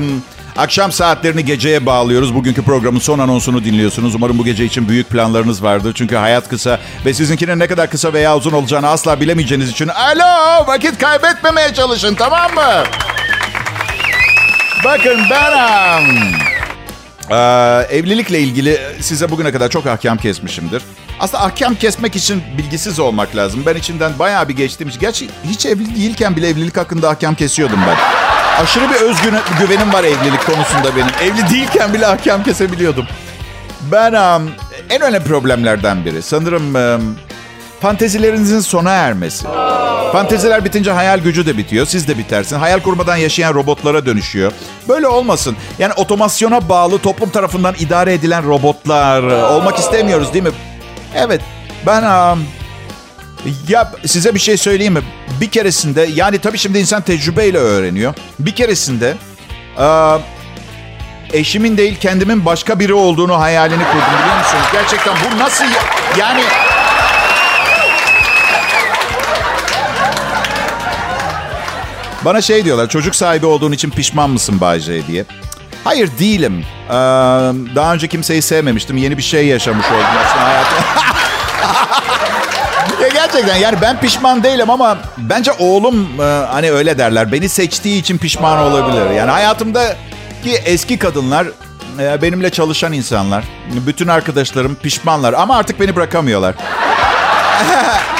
Akşam 0.57 0.91
saatlerini 0.91 1.45
geceye 1.45 1.85
bağlıyoruz. 1.85 2.35
Bugünkü 2.35 2.63
programın 2.63 2.99
son 2.99 3.19
anonsunu 3.19 3.63
dinliyorsunuz. 3.63 4.15
Umarım 4.15 4.37
bu 4.37 4.45
gece 4.45 4.65
için 4.65 4.89
büyük 4.89 5.09
planlarınız 5.09 5.63
vardır. 5.63 5.93
Çünkü 5.97 6.15
hayat 6.15 6.49
kısa 6.49 6.79
ve 7.05 7.13
sizinkinin 7.13 7.59
ne 7.59 7.67
kadar 7.67 7.89
kısa 7.89 8.13
veya 8.13 8.37
uzun 8.37 8.51
olacağını 8.51 8.87
asla 8.87 9.19
bilemeyeceğiniz 9.21 9.69
için 9.69 9.87
alo 9.87 10.67
vakit 10.67 10.97
kaybetmemeye 10.97 11.73
çalışın 11.73 12.15
tamam 12.15 12.53
mı? 12.53 12.83
Bakın 14.85 15.19
ben 15.29 16.03
ee, 17.31 17.97
evlilikle 17.97 18.39
ilgili 18.39 18.79
size 18.99 19.31
bugüne 19.31 19.51
kadar 19.51 19.69
çok 19.69 19.87
ahkam 19.87 20.17
kesmişimdir. 20.17 20.83
Aslında 21.19 21.43
ahkam 21.43 21.75
kesmek 21.75 22.15
için 22.15 22.43
bilgisiz 22.57 22.99
olmak 22.99 23.35
lazım. 23.35 23.63
Ben 23.65 23.75
içinden 23.75 24.19
bayağı 24.19 24.49
bir 24.49 24.55
geçtiğim 24.55 24.89
için. 24.89 24.99
Gerçi 24.99 25.29
hiç 25.43 25.65
evli 25.65 25.95
değilken 25.95 26.35
bile 26.35 26.49
evlilik 26.49 26.77
hakkında 26.77 27.09
ahkam 27.09 27.35
kesiyordum 27.35 27.79
ben. 27.87 27.97
Aşırı 28.63 28.89
bir 28.89 28.95
özgüvenim 28.95 29.93
var 29.93 30.03
evlilik 30.03 30.45
konusunda 30.45 30.95
benim. 30.95 31.31
Evli 31.31 31.49
değilken 31.49 31.93
bile 31.93 32.07
ahkam 32.07 32.43
kesebiliyordum. 32.43 33.05
Ben 33.91 34.13
um, 34.13 34.51
en 34.89 35.01
önemli 35.01 35.23
problemlerden 35.23 36.05
biri 36.05 36.21
sanırım 36.21 36.75
um, 36.75 37.17
fantezilerinizin 37.81 38.59
sona 38.59 38.91
ermesi. 38.91 39.47
Fanteziler 40.11 40.65
bitince 40.65 40.91
hayal 40.91 41.19
gücü 41.19 41.45
de 41.45 41.57
bitiyor. 41.57 41.85
Siz 41.85 42.07
de 42.07 42.17
bitersin. 42.17 42.55
Hayal 42.55 42.79
kurmadan 42.79 43.15
yaşayan 43.15 43.53
robotlara 43.53 44.05
dönüşüyor. 44.05 44.51
Böyle 44.89 45.07
olmasın. 45.07 45.57
Yani 45.79 45.93
otomasyona 45.93 46.69
bağlı 46.69 46.99
toplum 46.99 47.29
tarafından 47.29 47.75
idare 47.79 48.13
edilen 48.13 48.47
robotlar 48.47 49.23
olmak 49.23 49.77
istemiyoruz 49.79 50.33
değil 50.33 50.43
mi? 50.43 50.51
Evet. 51.15 51.41
Ben 51.85 52.01
ya 53.67 53.91
size 54.05 54.35
bir 54.35 54.39
şey 54.39 54.57
söyleyeyim 54.57 54.93
mi? 54.93 55.01
Bir 55.41 55.49
keresinde 55.49 56.09
yani 56.13 56.39
tabii 56.39 56.57
şimdi 56.57 56.79
insan 56.79 57.01
tecrübeyle 57.01 57.57
öğreniyor. 57.57 58.13
Bir 58.39 58.51
keresinde 58.51 59.13
eşimin 61.33 61.77
değil 61.77 61.99
kendimin 61.99 62.45
başka 62.45 62.79
biri 62.79 62.93
olduğunu 62.93 63.39
hayalini 63.39 63.83
kurdum 63.83 64.19
biliyor 64.21 64.37
musunuz? 64.37 64.65
Gerçekten 64.73 65.15
bu 65.15 65.39
nasıl 65.39 65.65
yani 66.19 66.41
Bana 72.25 72.41
şey 72.41 72.65
diyorlar, 72.65 72.89
çocuk 72.89 73.15
sahibi 73.15 73.45
olduğun 73.45 73.71
için 73.71 73.89
pişman 73.89 74.29
mısın 74.29 74.61
Bayce 74.61 75.07
diye. 75.07 75.25
Hayır 75.83 76.09
değilim. 76.19 76.65
Ee, 76.89 76.93
daha 77.75 77.93
önce 77.93 78.07
kimseyi 78.07 78.41
sevmemiştim. 78.41 78.97
Yeni 78.97 79.17
bir 79.17 79.23
şey 79.23 79.47
yaşamış 79.47 79.85
oldum 79.85 80.05
aslında 80.25 80.45
hayatım. 80.45 80.77
ya 83.01 83.07
gerçekten 83.07 83.55
yani 83.55 83.77
ben 83.81 83.99
pişman 83.99 84.43
değilim 84.43 84.69
ama 84.69 84.97
bence 85.17 85.51
oğlum 85.51 86.07
e, 86.19 86.23
hani 86.23 86.71
öyle 86.71 86.97
derler. 86.97 87.31
Beni 87.31 87.49
seçtiği 87.49 88.01
için 88.01 88.17
pişman 88.17 88.59
olabilir. 88.59 89.09
Yani 89.09 89.31
hayatımdaki 89.31 90.51
eski 90.65 90.99
kadınlar 90.99 91.47
e, 91.99 92.21
benimle 92.21 92.49
çalışan 92.49 92.93
insanlar, 92.93 93.43
bütün 93.87 94.07
arkadaşlarım 94.07 94.75
pişmanlar 94.75 95.33
ama 95.33 95.57
artık 95.57 95.79
beni 95.79 95.95
bırakamıyorlar. 95.95 96.55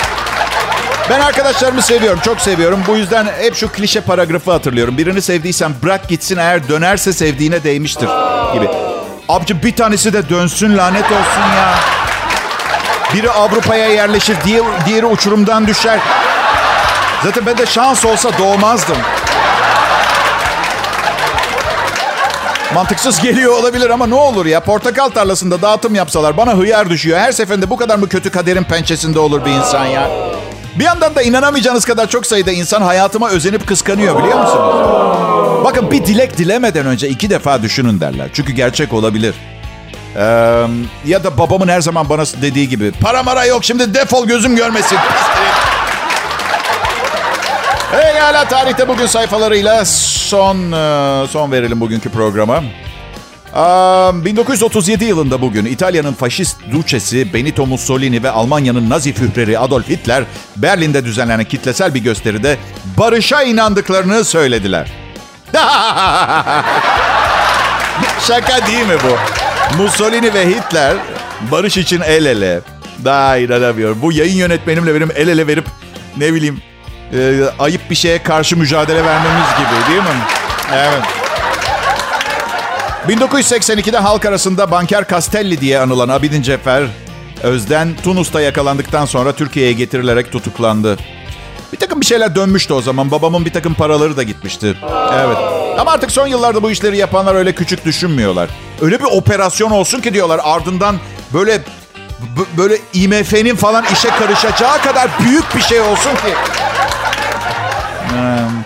ben 1.09 1.19
arkadaşlarımı 1.19 1.81
seviyorum, 1.81 2.19
çok 2.25 2.41
seviyorum. 2.41 2.83
Bu 2.87 2.95
yüzden 2.95 3.27
hep 3.39 3.55
şu 3.55 3.71
klişe 3.71 4.01
paragrafı 4.01 4.51
hatırlıyorum. 4.51 4.97
Birini 4.97 5.21
sevdiysen 5.21 5.73
bırak 5.83 6.07
gitsin 6.07 6.37
eğer 6.37 6.69
dönerse 6.69 7.13
sevdiğine 7.13 7.63
değmiştir 7.63 8.09
gibi. 8.53 8.69
Abici 9.29 9.63
bir 9.63 9.75
tanesi 9.75 10.13
de 10.13 10.29
dönsün 10.29 10.77
lanet 10.77 11.05
olsun 11.05 11.41
ya. 11.57 11.73
Biri 13.13 13.31
Avrupa'ya 13.31 13.87
yerleşir, 13.87 14.37
diğer, 14.45 14.63
diğeri 14.85 15.05
uçurumdan 15.05 15.67
düşer. 15.67 15.99
Zaten 17.23 17.45
ben 17.45 17.57
de 17.57 17.65
şans 17.65 18.05
olsa 18.05 18.29
doğmazdım. 18.39 18.97
Mantıksız 22.73 23.21
geliyor 23.21 23.53
olabilir 23.53 23.89
ama 23.89 24.07
ne 24.07 24.15
olur 24.15 24.45
ya. 24.45 24.59
Portakal 24.59 25.09
tarlasında 25.09 25.61
dağıtım 25.61 25.95
yapsalar 25.95 26.37
bana 26.37 26.53
hıyar 26.53 26.89
düşüyor. 26.89 27.19
Her 27.19 27.31
seferinde 27.31 27.69
bu 27.69 27.77
kadar 27.77 27.95
mı 27.95 28.09
kötü 28.09 28.31
kaderin 28.31 28.63
pençesinde 28.63 29.19
olur 29.19 29.45
bir 29.45 29.51
insan 29.51 29.85
ya? 29.85 30.24
Bir 30.75 30.83
yandan 30.83 31.15
da 31.15 31.21
inanamayacağınız 31.21 31.85
kadar 31.85 32.09
çok 32.09 32.25
sayıda 32.25 32.51
insan 32.51 32.81
hayatıma 32.81 33.29
özenip 33.29 33.67
kıskanıyor 33.67 34.19
biliyor 34.23 34.39
musunuz? 34.39 34.75
Bakın 35.63 35.91
bir 35.91 36.05
dilek 36.05 36.37
dilemeden 36.37 36.85
önce 36.85 37.09
iki 37.09 37.29
defa 37.29 37.61
düşünün 37.61 37.99
derler. 37.99 38.29
Çünkü 38.33 38.53
gerçek 38.53 38.93
olabilir. 38.93 39.35
Ee, 40.15 40.21
ya 41.05 41.23
da 41.23 41.37
babamın 41.37 41.67
her 41.67 41.81
zaman 41.81 42.09
bana 42.09 42.23
dediği 42.41 42.69
gibi 42.69 42.91
para 42.91 43.23
mara 43.23 43.45
yok 43.45 43.63
şimdi 43.63 43.93
defol 43.93 44.27
gözüm 44.27 44.55
görmesin. 44.55 44.97
Hey 47.91 48.19
hala 48.19 48.47
tarihte 48.47 48.87
bugün 48.87 49.05
sayfalarıyla 49.05 49.85
son 49.85 50.57
son 51.27 51.51
verelim 51.51 51.81
bugünkü 51.81 52.09
programa. 52.09 52.63
1937 53.55 55.05
yılında 55.05 55.41
bugün 55.41 55.65
İtalya'nın 55.65 56.13
faşist 56.13 56.57
duçesi 56.71 57.33
Benito 57.33 57.65
Mussolini 57.65 58.23
ve 58.23 58.29
Almanya'nın 58.29 58.89
Nazi 58.89 59.13
führeri 59.13 59.59
Adolf 59.59 59.89
Hitler 59.89 60.23
Berlin'de 60.55 61.05
düzenlenen 61.05 61.45
kitlesel 61.45 61.93
bir 61.93 61.99
gösteride 61.99 62.57
barışa 62.97 63.43
inandıklarını 63.43 64.25
söylediler. 64.25 64.91
Şaka 68.27 68.67
değil 68.67 68.87
mi 68.87 68.95
bu? 69.03 69.17
Mussolini 69.77 70.33
ve 70.33 70.47
Hitler 70.47 70.97
barış 71.51 71.77
için 71.77 72.01
el 72.01 72.25
ele. 72.25 72.59
Daha 73.05 73.37
inanamıyorum. 73.37 74.01
Bu 74.01 74.11
yayın 74.11 74.37
yönetmenimle 74.37 74.95
benim 74.95 75.11
el 75.15 75.27
ele 75.27 75.47
verip 75.47 75.65
ne 76.17 76.33
bileyim 76.33 76.61
e, 77.13 77.43
ayıp 77.59 77.89
bir 77.89 77.95
şeye 77.95 78.23
karşı 78.23 78.57
mücadele 78.57 79.05
vermemiz 79.05 79.47
gibi 79.57 79.91
değil 79.91 80.01
mi? 80.01 80.19
Evet. 80.73 81.24
1982'de 83.07 83.97
halk 83.97 84.25
arasında 84.25 84.71
Banker 84.71 85.07
Castelli 85.07 85.61
diye 85.61 85.79
anılan 85.79 86.09
Abidin 86.09 86.41
Cefer, 86.41 86.87
Özden 87.43 87.95
Tunus'ta 88.03 88.41
yakalandıktan 88.41 89.05
sonra 89.05 89.31
Türkiye'ye 89.31 89.73
getirilerek 89.73 90.31
tutuklandı. 90.31 90.97
Bir 91.73 91.77
takım 91.77 92.01
bir 92.01 92.05
şeyler 92.05 92.35
dönmüştü 92.35 92.73
o 92.73 92.81
zaman. 92.81 93.11
Babamın 93.11 93.45
bir 93.45 93.53
takım 93.53 93.73
paraları 93.73 94.17
da 94.17 94.23
gitmişti. 94.23 94.77
Evet. 95.13 95.37
Ama 95.79 95.91
artık 95.91 96.11
son 96.11 96.27
yıllarda 96.27 96.63
bu 96.63 96.71
işleri 96.71 96.97
yapanlar 96.97 97.35
öyle 97.35 97.55
küçük 97.55 97.85
düşünmüyorlar. 97.85 98.49
Öyle 98.81 98.99
bir 98.99 99.05
operasyon 99.05 99.71
olsun 99.71 100.01
ki 100.01 100.13
diyorlar 100.13 100.41
ardından 100.43 100.95
böyle 101.33 101.61
böyle 102.57 102.77
IMF'nin 102.93 103.55
falan 103.55 103.85
işe 103.93 104.09
karışacağı 104.09 104.81
kadar 104.81 105.09
büyük 105.19 105.55
bir 105.55 105.61
şey 105.61 105.81
olsun 105.81 106.11
ki. 106.11 106.33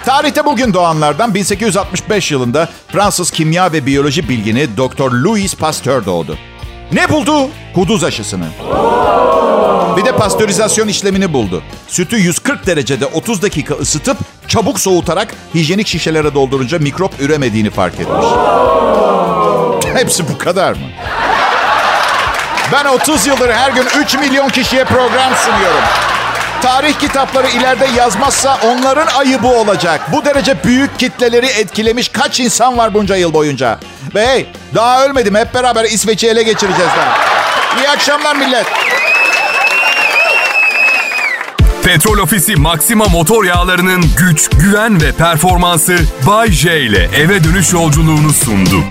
Tarihte 0.09 0.45
bugün 0.45 0.73
doğanlardan 0.73 1.33
1865 1.33 2.31
yılında 2.31 2.69
Fransız 2.87 3.31
kimya 3.31 3.71
ve 3.71 3.85
biyoloji 3.85 4.29
bilgini 4.29 4.77
Dr. 4.77 5.11
Louis 5.11 5.55
Pasteur 5.55 6.05
doğdu. 6.05 6.37
Ne 6.91 7.09
buldu? 7.09 7.49
Kuduz 7.75 8.03
aşısını. 8.03 8.45
Bir 9.97 10.05
de 10.05 10.11
pastörizasyon 10.11 10.87
işlemini 10.87 11.33
buldu. 11.33 11.63
Sütü 11.87 12.17
140 12.17 12.67
derecede 12.67 13.05
30 13.05 13.41
dakika 13.41 13.73
ısıtıp 13.73 14.17
çabuk 14.47 14.79
soğutarak 14.79 15.35
hijyenik 15.55 15.87
şişelere 15.87 16.33
doldurunca 16.33 16.79
mikrop 16.79 17.21
üremediğini 17.21 17.69
fark 17.69 17.93
etmiş. 17.93 18.25
Hepsi 19.93 20.29
bu 20.29 20.37
kadar 20.37 20.71
mı? 20.71 20.87
Ben 22.71 22.85
30 22.85 23.27
yıldır 23.27 23.49
her 23.49 23.71
gün 23.71 23.85
3 24.01 24.15
milyon 24.15 24.49
kişiye 24.49 24.85
program 24.85 25.35
sunuyorum. 25.35 25.83
Tarih 26.61 26.93
kitapları 26.99 27.47
ileride 27.47 27.87
yazmazsa 27.97 28.59
onların 28.65 29.07
ayıbı 29.17 29.47
olacak. 29.47 30.01
Bu 30.11 30.25
derece 30.25 30.63
büyük 30.63 30.99
kitleleri 30.99 31.45
etkilemiş 31.45 32.09
kaç 32.09 32.39
insan 32.39 32.77
var 32.77 32.93
bunca 32.93 33.15
yıl 33.15 33.33
boyunca. 33.33 33.79
Ve 34.15 34.27
hey 34.27 34.45
daha 34.75 35.05
ölmedim 35.05 35.35
hep 35.35 35.53
beraber 35.53 35.85
İsveç'i 35.85 36.27
ele 36.27 36.43
geçireceğiz 36.43 36.91
daha. 36.97 37.17
İyi 37.81 37.89
akşamlar 37.89 38.35
millet. 38.35 38.65
Petrol 41.83 42.17
Ofisi 42.17 42.55
Maxima 42.55 43.05
motor 43.05 43.43
yağlarının 43.43 44.05
güç, 44.17 44.49
güven 44.49 45.01
ve 45.01 45.11
performansı 45.11 45.97
Bay 46.27 46.51
J 46.51 46.79
ile 46.79 47.09
eve 47.15 47.43
dönüş 47.43 47.73
yolculuğunu 47.73 48.33
sundu. 48.33 48.83